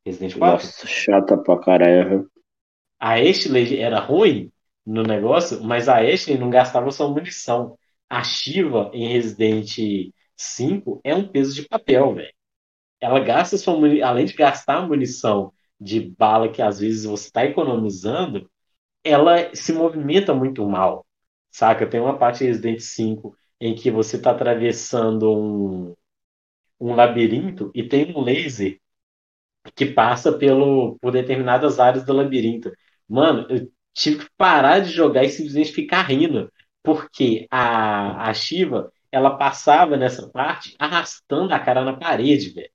[0.05, 0.73] Resident 4?
[0.73, 2.29] Nossa, chata pra caralho.
[2.99, 4.51] A Ashley era ruim
[4.85, 7.77] no negócio, mas a Ashley não gastava sua munição.
[8.09, 12.33] A Shiva em Resident 5 é um peso de papel, velho.
[13.01, 14.01] Ela gasta sua muni...
[14.01, 18.49] além de gastar a munição de bala que às vezes você está economizando,
[19.03, 21.05] ela se movimenta muito mal,
[21.51, 21.87] saca?
[21.87, 25.95] Tem uma parte de Resident 5 em que você está atravessando um,
[26.79, 28.79] um labirinto e tem um laser
[29.75, 32.71] que passa pelo, por determinadas áreas do labirinto.
[33.07, 36.51] Mano, eu tive que parar de jogar e simplesmente ficar rindo,
[36.83, 42.69] porque a, a Shiva, ela passava nessa parte arrastando a cara na parede, velho.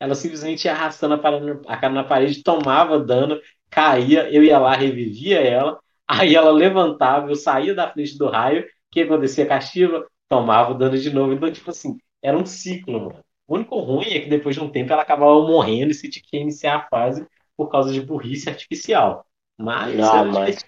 [0.00, 4.58] Ela simplesmente ia arrastando a, parada- a cara na parede, tomava dano, caía, eu ia
[4.58, 9.46] lá, revivia ela, aí ela levantava, eu saía da frente do raio, o que acontecia
[9.46, 10.06] com a Shiva?
[10.28, 11.32] Tomava dano de novo.
[11.32, 13.20] Então, tipo assim, era um ciclo, mano.
[13.46, 16.22] O único ruim é que depois de um tempo ela acabava morrendo e você tinha
[16.22, 19.26] que iniciar a fase por causa de burrice artificial.
[19.58, 20.64] Mas Ah, mas-.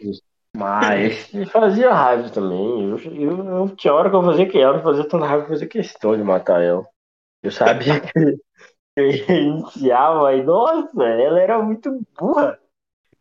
[0.54, 2.90] Mas fazia raiva também.
[2.90, 5.54] Eu, eu, eu tinha hora que eu fazia que ela, fazia tanta raiva que eu
[5.54, 6.84] fazia questão de matar ela.
[7.42, 8.10] Eu sabia que
[8.96, 12.58] eu iniciava e, nossa, ela era muito burra.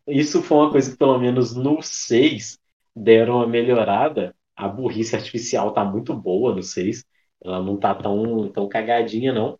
[0.06, 2.58] Isso foi uma coisa que, pelo menos no 6,
[2.94, 4.34] deram uma melhorada.
[4.56, 7.04] A burrice artificial tá muito boa no 6.
[7.42, 9.58] Ela não tá tão, tão cagadinha, não.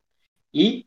[0.53, 0.85] E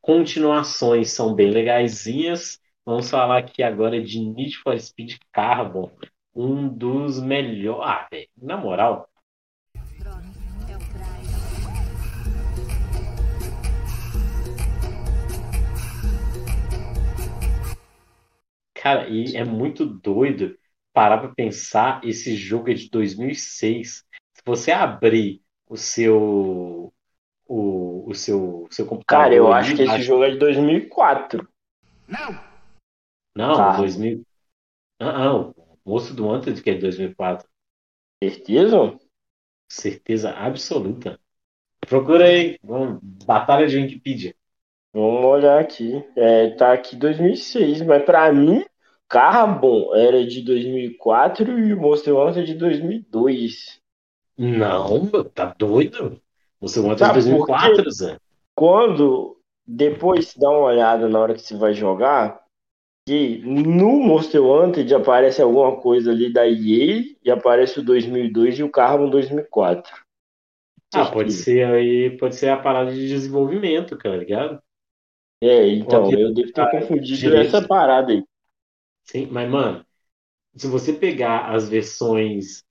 [0.00, 2.60] continuações são bem legaisinhas.
[2.84, 5.90] Vamos falar aqui agora de Need for Speed Carbon.
[6.34, 7.82] Um dos melhores.
[7.86, 9.08] Ah, velho, na moral,
[18.82, 20.58] Cara, e é muito doido
[20.92, 24.04] parar pra pensar, esse jogo é de 2006.
[24.34, 26.92] Se você abrir o seu
[27.46, 29.22] o, o seu, seu computador.
[29.24, 31.48] Cara, eu ali acho que esse embaixo- jogo é de 2004.
[33.36, 33.76] Não, Tá.
[33.76, 34.24] 2000.
[34.98, 35.54] Ah, não.
[35.84, 37.48] O Moço do Wanted que é de 2004.
[38.22, 38.98] Certeza?
[39.70, 41.18] Certeza absoluta.
[41.80, 42.58] Procura aí.
[42.62, 44.34] Vamos, Batalha de Wikipedia.
[44.92, 46.04] Vamos olhar aqui.
[46.16, 48.64] É, tá aqui 2006, mas pra mim,
[49.12, 53.78] Carbon era de 2004 e o Monster Hunter de 2002.
[54.38, 56.18] Não, tá doido?
[56.62, 58.16] Wanted é Sabe de por 2004, Zé.
[58.56, 62.42] Quando depois dá uma olhada na hora que você vai jogar,
[63.06, 68.62] que no Monster Hunter aparece alguma coisa ali da EA e aparece o 2002 e
[68.62, 69.92] o Carbon 2004.
[70.94, 74.58] Ah, pode ser aí, pode ser a parada de desenvolvimento, cara, ligado?
[75.42, 77.56] É, então, Pode- eu devo ter Ah, confundido direito.
[77.56, 78.24] essa parada aí.
[79.04, 79.84] Sim, mas, mano,
[80.56, 82.64] se você pegar as versões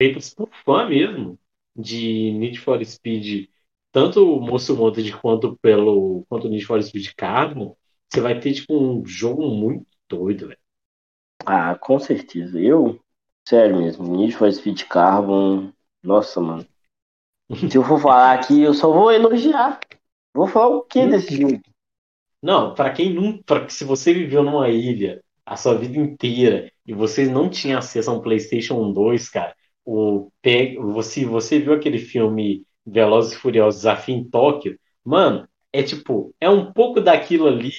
[0.00, 1.38] feitas por fã mesmo,
[1.76, 3.48] de Need for Speed,
[3.92, 7.76] tanto o Monster Wanted quanto pelo quanto o Need for Speed Carbon,
[8.08, 10.60] você vai ter, tipo, um jogo muito doido, velho.
[11.44, 12.60] Ah, com certeza.
[12.60, 13.00] Eu,
[13.46, 15.72] sério mesmo, Need for Speed Carbon,
[16.02, 16.66] nossa, mano.
[17.70, 19.80] Se eu for falar aqui, eu só vou elogiar.
[20.34, 21.60] Vou falar o que desse jogo?
[22.42, 26.92] Não, pra quem não, para se você viveu numa ilha a sua vida inteira e
[26.94, 30.30] você não tinha acesso a um PlayStation 2, cara, o
[30.92, 34.78] você você viu aquele filme Velozes e Furiosos Desafio em Tóquio?
[35.04, 37.72] Mano, é tipo, é um pouco daquilo ali,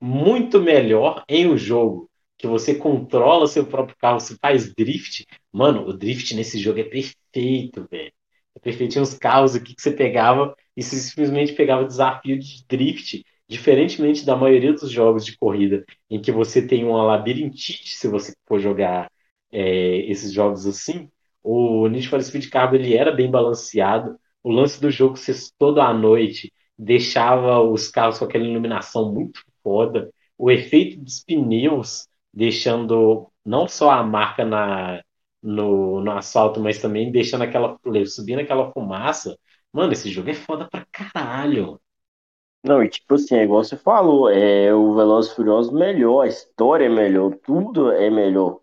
[0.00, 5.26] muito melhor em um jogo que você controla seu próprio carro, você faz drift.
[5.52, 8.12] Mano, o drift nesse jogo é perfeito, velho.
[8.54, 8.92] É perfeito.
[8.92, 13.24] Tinha uns carros aqui que você pegava e você simplesmente pegava desafio de drift.
[13.48, 18.34] Diferentemente da maioria dos jogos de corrida, em que você tem uma labirintite se você
[18.46, 19.10] for jogar
[19.52, 21.08] é, esses jogos assim,
[21.42, 24.18] o Need for Speed Carbon ele era bem balanceado.
[24.42, 29.40] O lance do jogo ser toda a noite deixava os carros com aquela iluminação muito
[29.62, 30.10] foda.
[30.36, 35.02] O efeito dos pneus deixando não só a marca na,
[35.42, 39.38] no, no asfalto, mas também deixando aquela, subindo aquela fumaça.
[39.72, 41.80] Mano, esse jogo é foda pra caralho.
[42.66, 46.86] Não, e tipo assim, é igual você falou, é o Velozes Furiosos melhor, a história
[46.86, 48.58] é melhor, tudo é melhor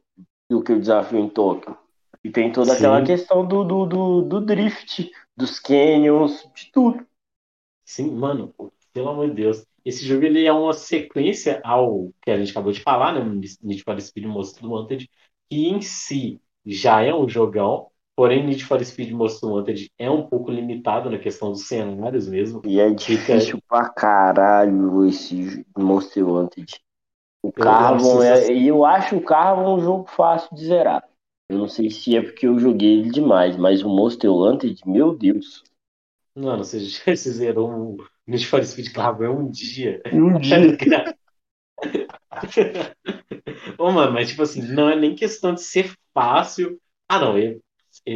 [0.49, 1.77] do que o Desafio em Tóquio.
[2.21, 2.77] E tem toda Sim.
[2.77, 7.05] aquela questão do, do, do, do drift, dos canyons, de tudo.
[7.85, 8.53] Sim, mano,
[8.91, 9.65] pelo amor de Deus.
[9.85, 13.23] Esse jogo ele é uma sequência ao que a gente acabou de falar, né?
[13.61, 15.09] Need for Speed Most Wanted,
[15.49, 20.27] que em si já é um jogão, porém Need for Speed Most Wanted é um
[20.27, 22.61] pouco limitado na questão dos cenários mesmo.
[22.65, 26.79] E é difícil pra caralho esse Monster Wanted.
[27.43, 28.53] O Carbon é.
[28.53, 31.03] E eu acho o Carbon um jogo fácil de zerar.
[31.49, 35.15] Eu não sei se é porque eu joguei ele demais, mas o Monster Wanted, meu
[35.15, 35.63] Deus.
[36.35, 36.79] Mano, você,
[37.15, 40.01] você zerou o Need for Speed Carbon um dia.
[40.11, 40.77] Um dia.
[43.77, 46.79] Ô, mano, mas tipo assim, não é nem questão de ser fácil.
[47.07, 47.61] Ah, não, ele-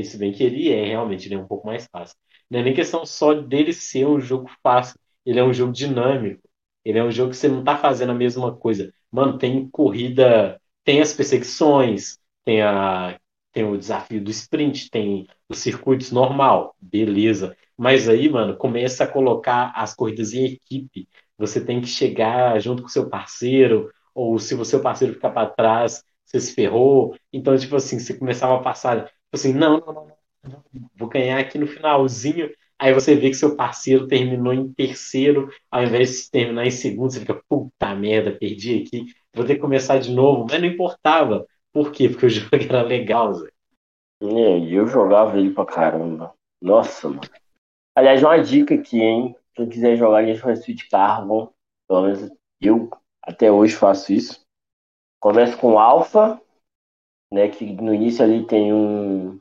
[0.04, 2.16] se bem que ele é realmente, ele é um pouco mais fácil.
[2.50, 5.00] Não é nem questão só dele ser um jogo fácil.
[5.26, 6.42] Ele é um jogo dinâmico.
[6.86, 8.92] Ele é um jogo que você não tá fazendo a mesma coisa.
[9.12, 13.20] Mano, tem corrida, tem as perseguições, tem a,
[13.52, 17.56] tem o desafio do sprint, tem os circuitos normal, beleza.
[17.78, 21.08] Mas aí, mano, começa a colocar as corridas em equipe.
[21.38, 25.50] Você tem que chegar junto com seu parceiro, ou se o seu parceiro ficar para
[25.50, 27.16] trás, você se ferrou.
[27.32, 31.58] Então, tipo assim, você começava a passar, assim, não, não, não, não, vou ganhar aqui
[31.58, 32.50] no finalzinho.
[32.80, 37.12] Aí você vê que seu parceiro terminou em terceiro, ao invés de terminar em segundo,
[37.12, 40.46] você fica, puta merda, perdi aqui, vou ter que começar de novo.
[40.50, 41.46] Mas não importava.
[41.74, 42.08] Por quê?
[42.10, 43.50] Porque o jogo era legal, Zé.
[44.22, 46.34] É, e eu jogava ele pra caramba.
[46.62, 47.22] Nossa, mano.
[47.96, 49.36] Aliás, uma dica aqui, hein?
[49.56, 51.52] Quem quiser jogar Need for Speed Carbon,
[51.88, 52.90] pelo menos eu
[53.24, 54.46] até hoje faço isso.
[55.20, 56.40] Começa com Alpha,
[57.32, 57.48] né?
[57.50, 59.40] Que no início ali tem um.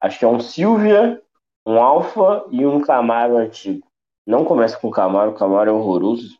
[0.00, 1.22] Acho que é um Silvia,
[1.66, 3.86] um Alpha e um Camaro antigo.
[4.26, 6.38] Não começa com Camaro, o Camaro é horroroso.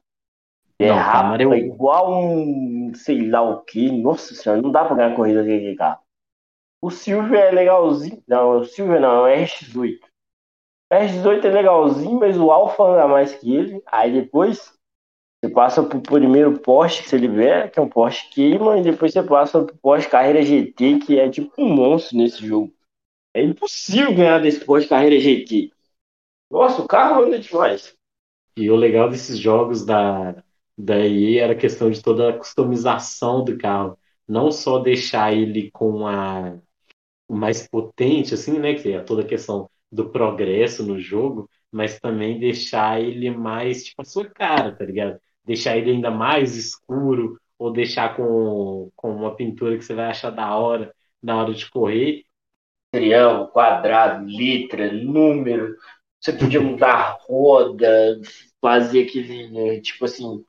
[0.78, 3.90] É é é igual um sei lá o que.
[3.90, 6.00] Nossa senhora, não dá pra ganhar corrida aquele carro.
[6.82, 8.22] O Silvia é legalzinho.
[8.26, 9.98] Não, o Silvia não, é o RX8.
[10.92, 13.82] O RX8 é legalzinho, mas o Alpha anda mais que ele.
[13.86, 14.73] Aí depois
[15.44, 19.12] você passa pro primeiro Porsche que você libera, que é um Porsche queima, e depois
[19.12, 22.72] você passa pro Porsche Carreira GT, que é tipo um monstro nesse jogo.
[23.34, 25.70] É impossível ganhar desse Porsche Carreira GT.
[26.50, 27.94] Nossa, o carro anda demais.
[28.56, 30.36] E o legal desses jogos da,
[30.76, 33.98] Daí era questão de toda a customização do carro.
[34.26, 36.58] Não só deixar ele com a
[37.28, 38.74] mais potente, assim, né?
[38.74, 44.02] Que é toda a questão do progresso no jogo, mas também deixar ele mais, tipo,
[44.02, 45.20] a sua cara, tá ligado?
[45.44, 50.30] Deixar ele ainda mais escuro, ou deixar com, com uma pintura que você vai achar
[50.30, 52.24] da hora na hora de correr.
[52.92, 55.76] Triângulo, quadrado, letra, número.
[56.20, 58.20] Você podia mudar roda,
[58.60, 60.44] fazer aquele, tipo assim,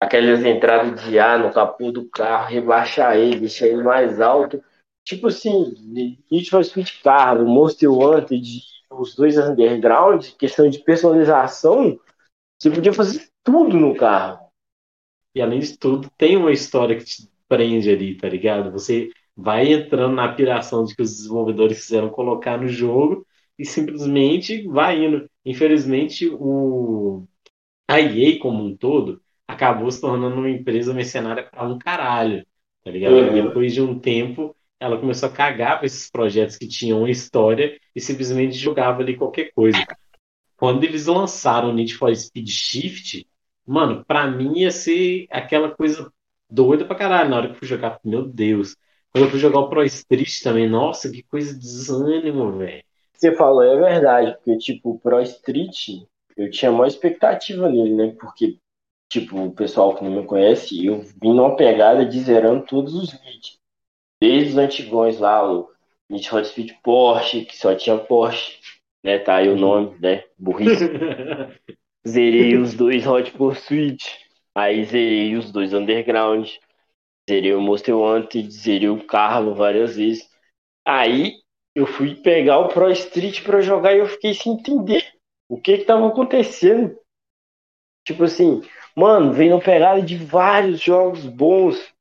[0.00, 4.62] aquelas entradas de ar no capô do carro, rebaixar ele, deixar ele mais alto.
[5.04, 5.74] Tipo assim,
[6.30, 11.98] Need for Speed Carro, Monster Wanted, os dois Underground, questão de personalização,
[12.58, 14.48] você podia fazer tudo no carro.
[15.34, 18.72] E além de tudo, tem uma história que te prende ali, tá ligado?
[18.72, 23.26] Você vai entrando na piração de que os desenvolvedores quiseram colocar no jogo
[23.58, 25.28] e simplesmente vai indo.
[25.44, 27.26] Infelizmente, o
[27.86, 32.46] a EA como um todo acabou se tornando uma empresa mercenária para um caralho,
[32.82, 33.14] tá ligado?
[33.14, 33.46] Uhum.
[33.48, 37.78] Depois de um tempo, ela começou a cagar para esses projetos que tinham uma história
[37.94, 39.84] e simplesmente jogava ali qualquer coisa.
[40.56, 43.26] Quando eles lançaram o Need for Speed Shift,
[43.66, 46.12] mano, pra mim ia ser aquela coisa
[46.50, 47.98] doida pra caralho na hora que eu fui jogar.
[48.04, 48.76] Meu Deus.
[49.10, 52.82] Quando eu fui jogar o Pro Street também, nossa, que coisa de desânimo, velho.
[53.12, 56.02] Você falou, é verdade, porque, tipo, o Pro Street,
[56.36, 58.16] eu tinha maior expectativa nele, né?
[58.18, 58.58] Porque,
[59.08, 63.12] tipo, o pessoal que não me conhece, eu vim numa pegada de zerando todos os
[63.12, 63.58] Need.
[64.20, 65.70] Desde os antigões lá, o
[66.10, 68.58] Need for Speed Porsche, que só tinha Porsche,
[69.02, 69.18] né?
[69.18, 70.24] Tá aí o nome, né?
[70.36, 70.84] Burrice.
[72.06, 74.04] Zerei os dois Hot Pursuit.
[74.54, 76.50] Aí zerei os dois Underground.
[77.28, 80.28] Zerei o Monster Wanted, zerei o Carlo várias vezes.
[80.86, 81.32] Aí
[81.74, 85.02] eu fui pegar o Pro Street pra jogar e eu fiquei sem entender
[85.48, 86.98] o que que tava acontecendo.
[88.06, 88.62] Tipo assim,
[88.94, 91.92] mano, vem no pegada de vários jogos bons.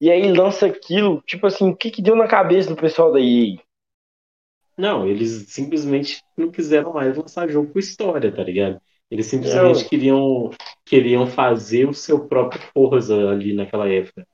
[0.00, 3.20] E aí lança aquilo, tipo assim, o que que deu na cabeça do pessoal da
[3.20, 3.58] EA?
[4.76, 8.80] Não, eles simplesmente não quiseram mais lançar jogo com história, tá ligado?
[9.10, 9.88] Eles simplesmente Não.
[9.88, 10.50] queriam,
[10.84, 14.26] queriam fazer o seu próprio Forza ali naquela época,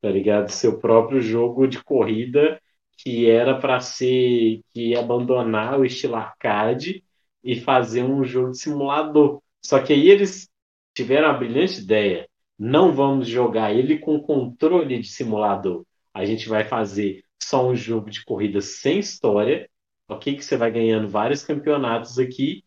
[0.00, 0.50] tá ligado?
[0.50, 2.60] Seu próprio jogo de corrida
[2.98, 7.04] que era pra ser, que ia abandonar o estilo arcade
[7.44, 9.42] e fazer um jogo de simulador.
[9.64, 10.48] Só que aí eles
[10.94, 12.28] tiveram a brilhante ideia.
[12.58, 15.84] Não vamos jogar ele com controle de simulador.
[16.14, 19.68] A gente vai fazer só um jogo de corrida sem história,
[20.08, 20.36] ok?
[20.36, 22.64] Que você vai ganhando vários campeonatos aqui,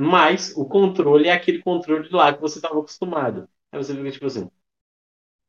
[0.00, 3.48] mas o controle é aquele controle lá que você estava acostumado.
[3.72, 4.48] Aí você fica tipo assim,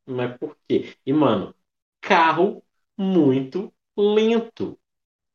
[0.08, 0.96] mas por quê?
[1.06, 1.54] E, mano,
[2.02, 2.64] carro
[2.98, 4.76] muito lento.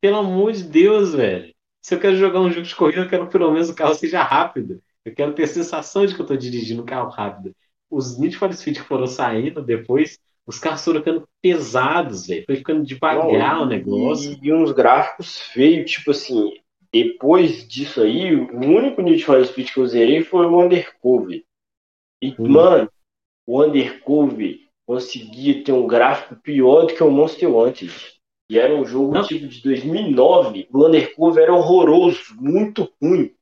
[0.01, 1.55] Pelo amor de Deus, velho.
[1.81, 4.21] Se eu quero jogar um jogo de corrida, eu quero pelo menos o carro seja
[4.21, 4.83] rápido.
[5.05, 7.55] Eu quero ter a sensação de que eu tô dirigindo um carro rápido.
[7.89, 12.43] Os Need for Speed que foram saindo depois, os carros foram ficando pesados, velho.
[12.45, 14.37] Foi ficando devagar o negócio.
[14.43, 16.51] E, e uns gráficos feios, tipo assim,
[16.93, 21.43] depois disso aí, o único Need for Speed que eu zerei foi o Undercover.
[22.21, 22.47] E, Hum.
[22.47, 22.89] mano,
[23.47, 27.93] o Undercover conseguia ter um gráfico pior do que o Monster Wanted.
[28.49, 29.21] E era um jogo Não.
[29.21, 30.67] tipo de 2009.
[30.73, 33.35] O Undercover era horroroso, muito ruim.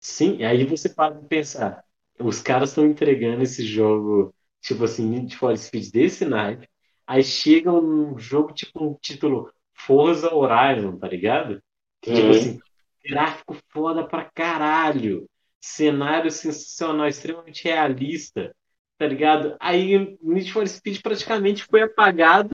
[0.00, 1.84] Sim, e aí você para de pensar.
[2.18, 6.68] Os caras estão entregando esse jogo, tipo assim, Need for Speed desse naipe.
[7.06, 11.62] Aí chega um jogo tipo um título Forza Horizon, tá ligado?
[12.06, 12.30] Que tipo Uhum.
[12.30, 12.60] assim,
[13.04, 15.28] gráfico foda pra caralho.
[15.60, 18.54] Cenário sensacional, extremamente realista,
[18.96, 19.56] tá ligado?
[19.58, 22.50] Aí Need for Speed praticamente foi apagado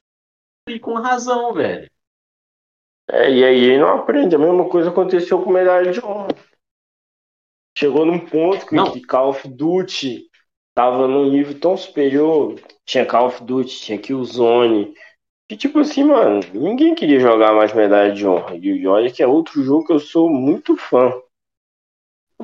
[0.67, 1.91] e com razão, velho.
[3.11, 4.35] É, e aí não aprende.
[4.35, 6.29] A mesma coisa aconteceu com medalha de honra.
[7.77, 8.91] Chegou num ponto que, Não.
[8.93, 10.31] que Call of Duty
[10.75, 12.59] tava num nível tão superior.
[12.87, 14.95] Tinha Call of Duty, tinha Killzone.
[15.49, 18.57] Que tipo assim, mano, ninguém queria jogar mais medalha de honra.
[18.57, 21.13] E olha que é outro jogo que eu sou muito fã.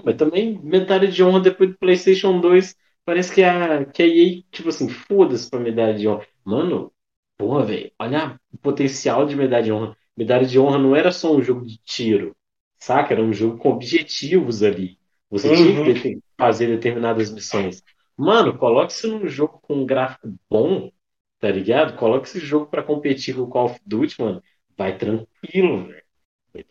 [0.04, 2.76] Mas também medalha de honra depois do PlayStation 2.
[3.04, 6.26] Parece que a, que a EA, tipo assim, foda-se pra medalha de honra.
[6.44, 6.92] Mano,
[7.36, 9.96] porra, velho, olha o potencial de medalha de honra.
[10.16, 12.36] Medalha de honra não era só um jogo de tiro,
[12.78, 13.14] saca?
[13.14, 14.98] Era um jogo com objetivos ali.
[15.30, 16.22] Você tinha que Uhum.
[16.38, 17.82] fazer determinadas missões.
[18.16, 20.90] Mano, coloque isso num jogo com um gráfico bom,
[21.38, 21.96] tá ligado?
[21.96, 24.42] Coloque esse jogo pra competir com o Call of Duty, mano.
[24.76, 26.02] Vai tranquilo, velho.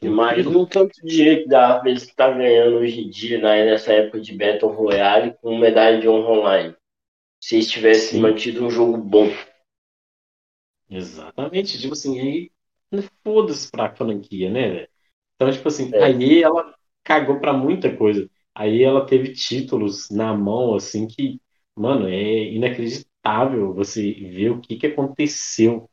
[0.01, 3.65] Imagina o tanto de dinheiro que dá pra eles estar ganhando hoje em dia, né,
[3.65, 6.75] nessa época de Battle Royale, com medalha de honra online.
[7.41, 8.21] Se eles tivessem Sim.
[8.21, 9.29] mantido um jogo bom.
[10.89, 12.51] Exatamente, tipo assim, aí
[13.23, 14.89] foda-se pra franquia, né, velho?
[15.35, 16.03] Então, tipo assim, É.
[16.05, 18.29] a EA, ela cagou pra muita coisa.
[18.55, 21.39] Aí ela teve títulos na mão, assim, que,
[21.75, 23.06] Mano, é inacreditável
[23.73, 25.89] você ver o que que aconteceu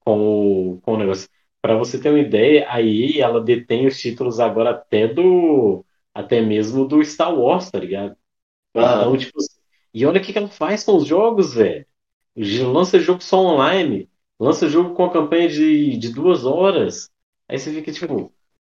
[0.00, 1.28] com o, com o negócio.
[1.62, 5.84] Para você ter uma ideia, a EA, ela detém os títulos agora até do,
[6.14, 8.16] até mesmo do Star Wars, tá ligado?
[8.74, 9.18] Então, Aham.
[9.18, 9.38] tipo,
[9.94, 11.86] e olha o que que ela faz com os jogos, velho.
[12.72, 14.10] Lança jogo só online,
[14.40, 17.10] lança jogo com a campanha de, de duas horas.
[17.48, 18.32] Aí você fica tipo,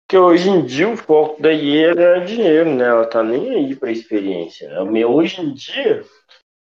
[0.06, 2.84] Porque hoje em dia o foco da EA era dinheiro, né?
[2.86, 4.68] Ela tá nem aí pra experiência.
[4.84, 5.06] né?
[5.06, 6.02] Hoje em dia,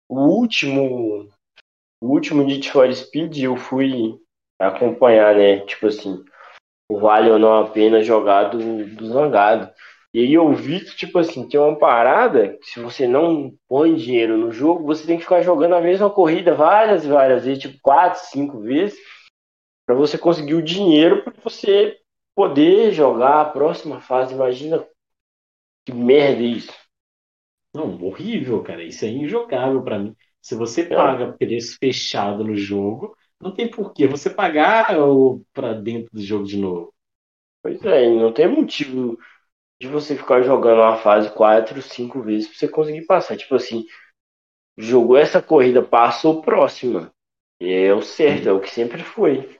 [0.09, 1.29] o último,
[2.01, 4.19] o último Need for Speed eu fui
[4.59, 5.59] acompanhar, né?
[5.59, 6.23] Tipo assim,
[6.89, 9.71] o Vale ou Não a Pena jogar do, do Zangado.
[10.11, 13.93] E aí eu vi que, tipo assim, tem uma parada que se você não põe
[13.93, 17.61] dinheiro no jogo, você tem que ficar jogando a mesma corrida várias e várias vezes,
[17.61, 18.97] tipo quatro, cinco vezes,
[19.85, 21.95] pra você conseguir o dinheiro pra você
[22.35, 24.33] poder jogar a próxima fase.
[24.33, 24.83] Imagina
[25.85, 26.88] que merda é isso.
[27.73, 28.83] Não, horrível, cara.
[28.83, 30.15] Isso é injogável pra mim.
[30.41, 35.43] Se você Não, paga preço fechado no jogo, não tem por que você pagar o-
[35.53, 36.93] pra dentro do jogo de novo.
[37.61, 39.17] pois é, não tem motivo
[39.81, 43.37] de você ficar jogando uma fase quatro, cinco vezes pra você conseguir passar.
[43.37, 43.85] Tipo assim,
[44.77, 47.11] jogou essa corrida, passou próxima.
[47.61, 49.57] E é o certo, é o que sempre foi.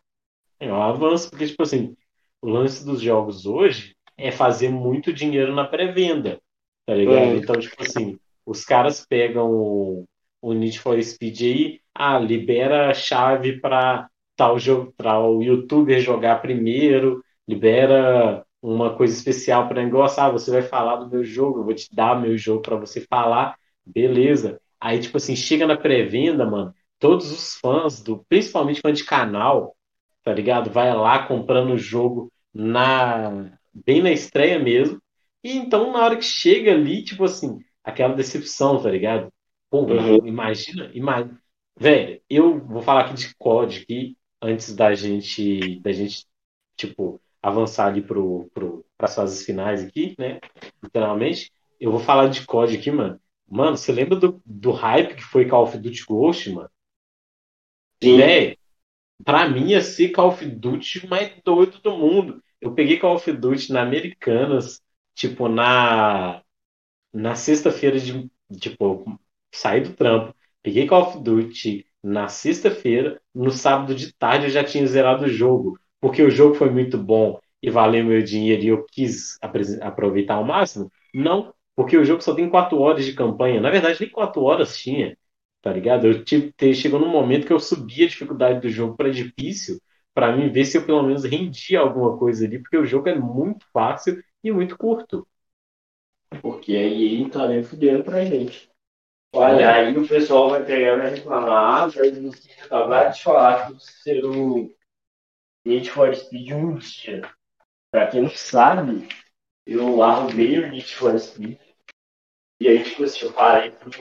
[0.60, 1.96] É um avanço, porque, tipo assim,
[2.42, 6.42] o lance dos jogos hoje é fazer muito dinheiro na pré-venda,
[6.90, 7.36] tá ligado?
[7.36, 10.06] Hum, Então, tipo assim, os caras pegam o,
[10.42, 16.00] o Need for Speed aí, ah, libera a chave para tal jogo, para o YouTuber
[16.02, 21.60] jogar primeiro, libera uma coisa especial para negócio, ah, você vai falar do meu jogo,
[21.60, 24.60] eu vou te dar meu jogo para você falar, beleza.
[24.80, 29.76] Aí, tipo assim, chega na pré-venda, mano, todos os fãs do, principalmente fã de canal,
[30.24, 30.70] tá ligado?
[30.72, 35.00] Vai lá comprando o jogo na bem na estreia mesmo.
[35.44, 39.32] E então, na hora que chega ali, tipo assim, aquela decepção, tá ligado?
[39.70, 41.42] Pô, uhum, imagina, imagina.
[41.78, 46.26] Velho, eu vou falar aqui de COD aqui, antes da gente, da gente,
[46.76, 50.40] tipo, avançar ali pro, pro, pras fases finais aqui, né?
[50.84, 51.52] Literalmente.
[51.80, 53.20] Eu vou falar de COD aqui, mano.
[53.48, 56.70] Mano, você lembra do, do hype que foi Call of Duty Ghost, mano?
[58.02, 58.18] sim.
[58.18, 58.58] Velho,
[59.26, 62.44] Pra mim ia ser Call of Duty mais doido do mundo.
[62.62, 64.82] Eu peguei Call of Duty na Americanas,
[65.20, 66.42] tipo, na,
[67.14, 69.06] na sexta-feira de, tipo,
[69.54, 74.64] saí do trampo, peguei Call of Duty na sexta-feira, no sábado de tarde eu já
[74.64, 78.68] tinha zerado o jogo, porque o jogo foi muito bom e valeu meu dinheiro e
[78.70, 79.38] eu quis
[79.82, 80.92] aproveitar ao máximo?
[81.14, 83.60] Não, porque o jogo só tem quatro horas de campanha.
[83.62, 85.18] Na verdade, nem quatro horas tinha,
[85.62, 86.08] tá ligado?
[86.08, 89.80] Eu tive, chegou num momento que eu subi a dificuldade do jogo para difícil,
[90.14, 93.16] para mim ver se eu pelo menos rendia alguma coisa ali, porque o jogo é
[93.16, 95.28] muito fácil e muito curto.
[96.42, 98.70] Porque aí tá nem fudendo pra gente.
[99.34, 99.66] Olha, É.
[99.66, 102.10] aí o pessoal vai pegar e vai reclamar, você
[102.64, 104.76] acabaram de falar que você o
[105.66, 107.22] Need for Speed um dia.
[107.92, 109.08] Pra quem não sabe,
[109.66, 111.60] eu arrumei o Need for Speed.
[112.62, 113.92] E aí, tipo assim, eu parei pro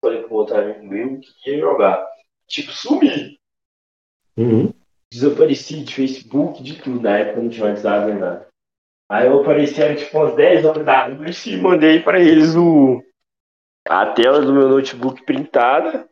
[0.00, 2.06] falei pro outro amigo meu que ia jogar.
[2.46, 3.38] Tipo, sumi.
[4.36, 4.72] Uhum.
[5.10, 7.00] Desapareci de Facebook, de tudo.
[7.00, 8.48] Na época não tinha WhatsApp nem nada.
[9.08, 13.02] Aí eu apareci, era tipo umas 10 horas da noite e mandei pra eles o,
[13.88, 16.08] a tela do meu notebook printada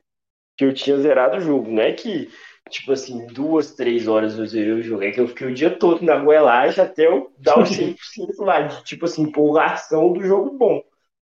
[0.56, 1.70] que eu tinha zerado o jogo.
[1.70, 2.30] Não é que,
[2.70, 5.04] tipo assim, duas, três horas eu zerei o jogo.
[5.04, 8.62] É que eu fiquei o dia todo na goelagem até eu dar o 100% lá,
[8.62, 10.82] de, tipo assim, empolgação do jogo bom.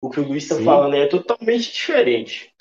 [0.01, 2.53] O que o Luiz tá Sim, falando é totalmente diferente.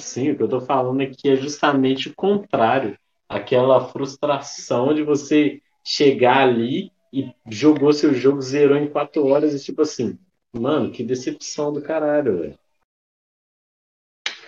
[0.00, 2.98] sim, o que eu tô falando aqui é justamente o contrário.
[3.28, 9.64] Aquela frustração de você chegar ali e jogou seu jogo, zerou em quatro horas e
[9.64, 10.18] tipo assim,
[10.52, 12.58] mano, que decepção do caralho, velho.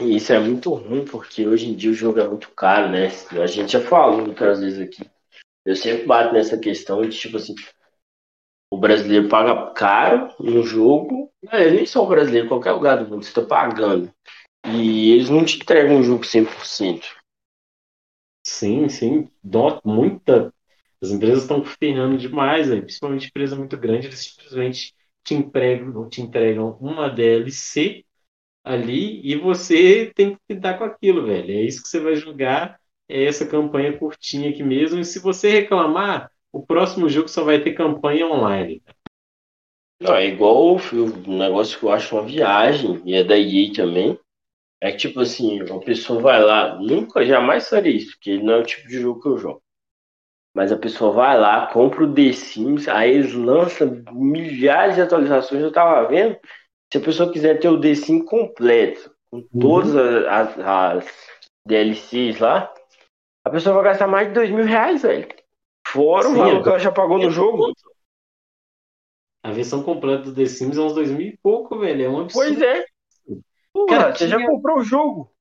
[0.01, 3.09] E isso é muito ruim, porque hoje em dia o jogo é muito caro, né?
[3.43, 5.09] A gente já falou outras vezes aqui.
[5.65, 7.55] Eu sempre bato nessa questão de, tipo assim,
[8.73, 11.31] o brasileiro paga caro no jogo.
[11.51, 14.11] É, nem só o brasileiro, qualquer lugar do mundo, você tá pagando.
[14.67, 17.21] E eles não te entregam um jogo 100%.
[18.47, 20.53] Sim, sim, dó, muita.
[21.03, 22.83] As empresas estão ferrando demais, velho.
[22.83, 24.95] Principalmente empresa muito grande, eles simplesmente
[25.25, 28.05] te entregam, te entregam uma DLC
[28.63, 31.51] ali e você tem que lidar com aquilo, velho.
[31.51, 32.79] É isso que você vai jogar,
[33.09, 35.01] é essa campanha curtinha aqui mesmo.
[35.01, 38.83] E se você reclamar, o próximo jogo só vai ter campanha online.
[40.01, 44.19] Não, é igual um negócio que eu acho uma viagem, e é da EA também.
[44.81, 48.65] É tipo assim, a pessoa vai lá, nunca, jamais faria isso, porque não é o
[48.65, 49.63] tipo de jogo que eu jogo.
[50.55, 55.63] Mas a pessoa vai lá, compra o The Sims, aí eles lançam milhares de atualizações,
[55.63, 56.37] eu tava vendo.
[56.93, 59.61] Se a pessoa quiser ter o The Sims completo, com Uhum.
[59.61, 59.95] todas
[60.27, 61.31] as, as
[61.65, 62.73] DLCs lá,
[63.45, 65.29] a pessoa vai gastar mais de dois mil reais, velho.
[65.87, 66.63] Fora o valor é.
[66.63, 67.73] que ela já pagou no jogo.
[69.43, 72.05] A versão completa do The Sims é uns dois mil e pouco, velho.
[72.05, 72.49] É um absurdo.
[72.49, 72.85] Pois é.
[73.73, 75.33] Porra, Cara, você já comprou o jogo.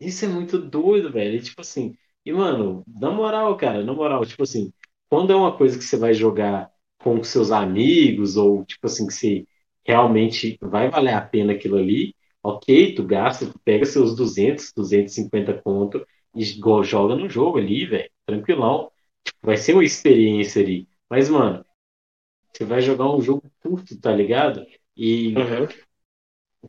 [0.00, 1.36] Isso é muito doido, velho.
[1.36, 4.72] E, tipo assim, e mano, na moral, cara, na moral, tipo assim,
[5.08, 9.12] quando é uma coisa que você vai jogar com seus amigos, ou tipo assim, que
[9.14, 9.46] você
[9.86, 15.54] realmente vai valer a pena aquilo ali, ok, tu gasta, tu pega seus 200, 250
[15.62, 16.42] conto e
[16.84, 18.90] joga no jogo ali, velho, tranquilão.
[19.24, 20.88] Tipo, vai ser uma experiência ali.
[21.10, 21.64] Mas, mano,
[22.52, 24.66] você vai jogar um jogo curto, tá ligado?
[24.96, 25.68] E Uhum.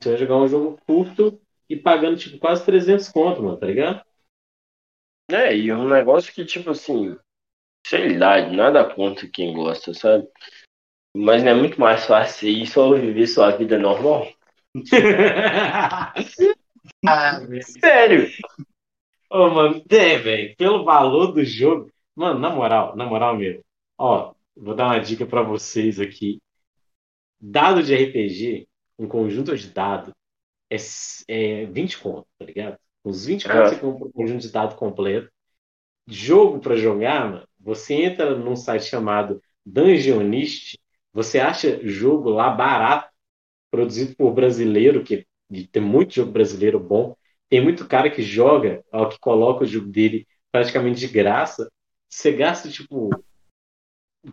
[0.01, 1.39] você vai jogar um jogo curto
[1.69, 4.03] e pagando, tipo, quase 300 conto, mano, tá ligado?
[5.29, 7.17] É, e um negócio que, tipo assim,
[7.85, 10.27] sei lá, nada contra quem gosta, sabe?
[11.15, 14.27] Mas não é muito mais fácil ir só viver sua vida normal?
[17.07, 17.39] ah.
[17.79, 18.29] Sério?
[19.29, 21.91] Ô, mano, é, velho, pelo valor do jogo.
[22.15, 23.63] Mano, na moral, na moral mesmo.
[23.97, 26.39] Ó, vou dar uma dica pra vocês aqui.
[27.39, 28.67] Dado de RPG,
[28.97, 30.13] um conjunto de dados,
[30.69, 30.77] é,
[31.27, 32.77] é 20 conto, tá ligado?
[33.05, 33.69] Uns 20 conto Ah.
[33.69, 35.29] você compra um conjunto de dados completo.
[36.07, 40.77] Jogo pra jogar, mano, você entra num site chamado Dungeonist,
[41.13, 43.09] você acha jogo lá barato,
[43.71, 45.25] produzido por brasileiro, que
[45.71, 47.15] tem muito jogo brasileiro bom.
[47.49, 51.71] Tem muito cara que joga, ó, que coloca o jogo dele praticamente de graça.
[52.09, 53.09] Você gasta, tipo,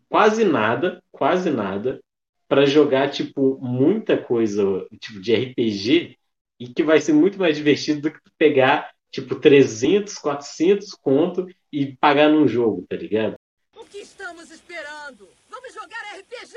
[0.09, 2.01] quase nada, quase nada,
[2.49, 6.19] pra jogar, tipo, muita coisa, tipo, de RPG,
[6.63, 11.47] e que vai ser muito mais divertido do que tu pegar, tipo, 300, 400 conto
[11.73, 13.35] e pagar num jogo, tá ligado?
[13.77, 15.29] O que estamos esperando?
[15.51, 16.55] Vamos jogar RPG!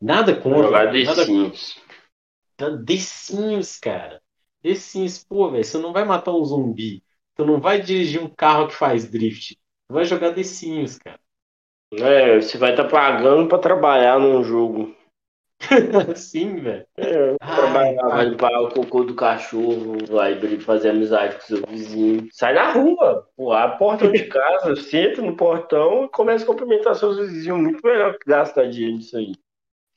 [0.00, 1.80] Nada contra, Jogar The nada Sims.
[2.56, 4.20] The Sims, cara.
[4.60, 7.04] The Sims, pô, velho, você não vai matar um zumbi.
[7.36, 9.56] Tu não vai dirigir um carro que faz drift.
[9.88, 11.20] Tu vai jogar The Sims, cara.
[11.92, 14.97] É, você vai estar pagando pra trabalhar num jogo.
[16.16, 16.86] Sim, velho.
[16.96, 22.28] É, vai limpar o cocô do cachorro, vai fazer amizade com seu vizinho.
[22.32, 26.94] Sai na rua, pô, a porta de casa, senta no portão e começa a cumprimentar
[26.94, 27.58] seus vizinhos.
[27.60, 29.32] Muito melhor que gastar dinheiro nisso aí.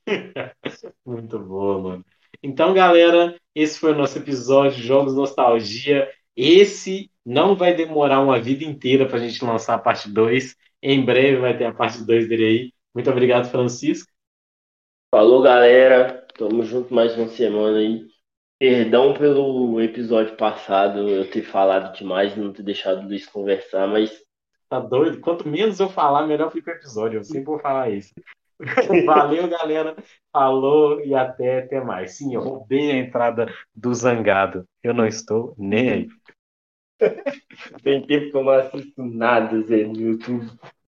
[1.06, 2.06] Muito boa, mano.
[2.42, 6.10] Então, galera, esse foi o nosso episódio de Jogos Nostalgia.
[6.36, 10.56] Esse não vai demorar uma vida inteira pra gente lançar a parte 2.
[10.82, 12.74] Em breve vai ter a parte 2 dele aí.
[12.96, 14.12] Muito obrigado, Francisco.
[15.14, 16.26] Falou, galera.
[16.38, 18.08] Tamo junto mais uma semana aí.
[18.58, 24.24] Perdão pelo episódio passado eu ter falado demais, não ter deixado o Luiz conversar, mas
[24.72, 25.20] Tá doido?
[25.20, 27.20] Quanto menos eu falar, melhor fica o episódio.
[27.20, 28.14] Eu sempre vou falar isso.
[29.06, 29.98] Valeu, galera.
[30.32, 32.14] Falou e até, até mais.
[32.14, 34.64] Sim, eu roubei a entrada do Zangado.
[34.82, 36.10] Eu não estou nem aí.
[37.84, 40.50] tem tempo que eu não assisto nada, Zé, no YouTube.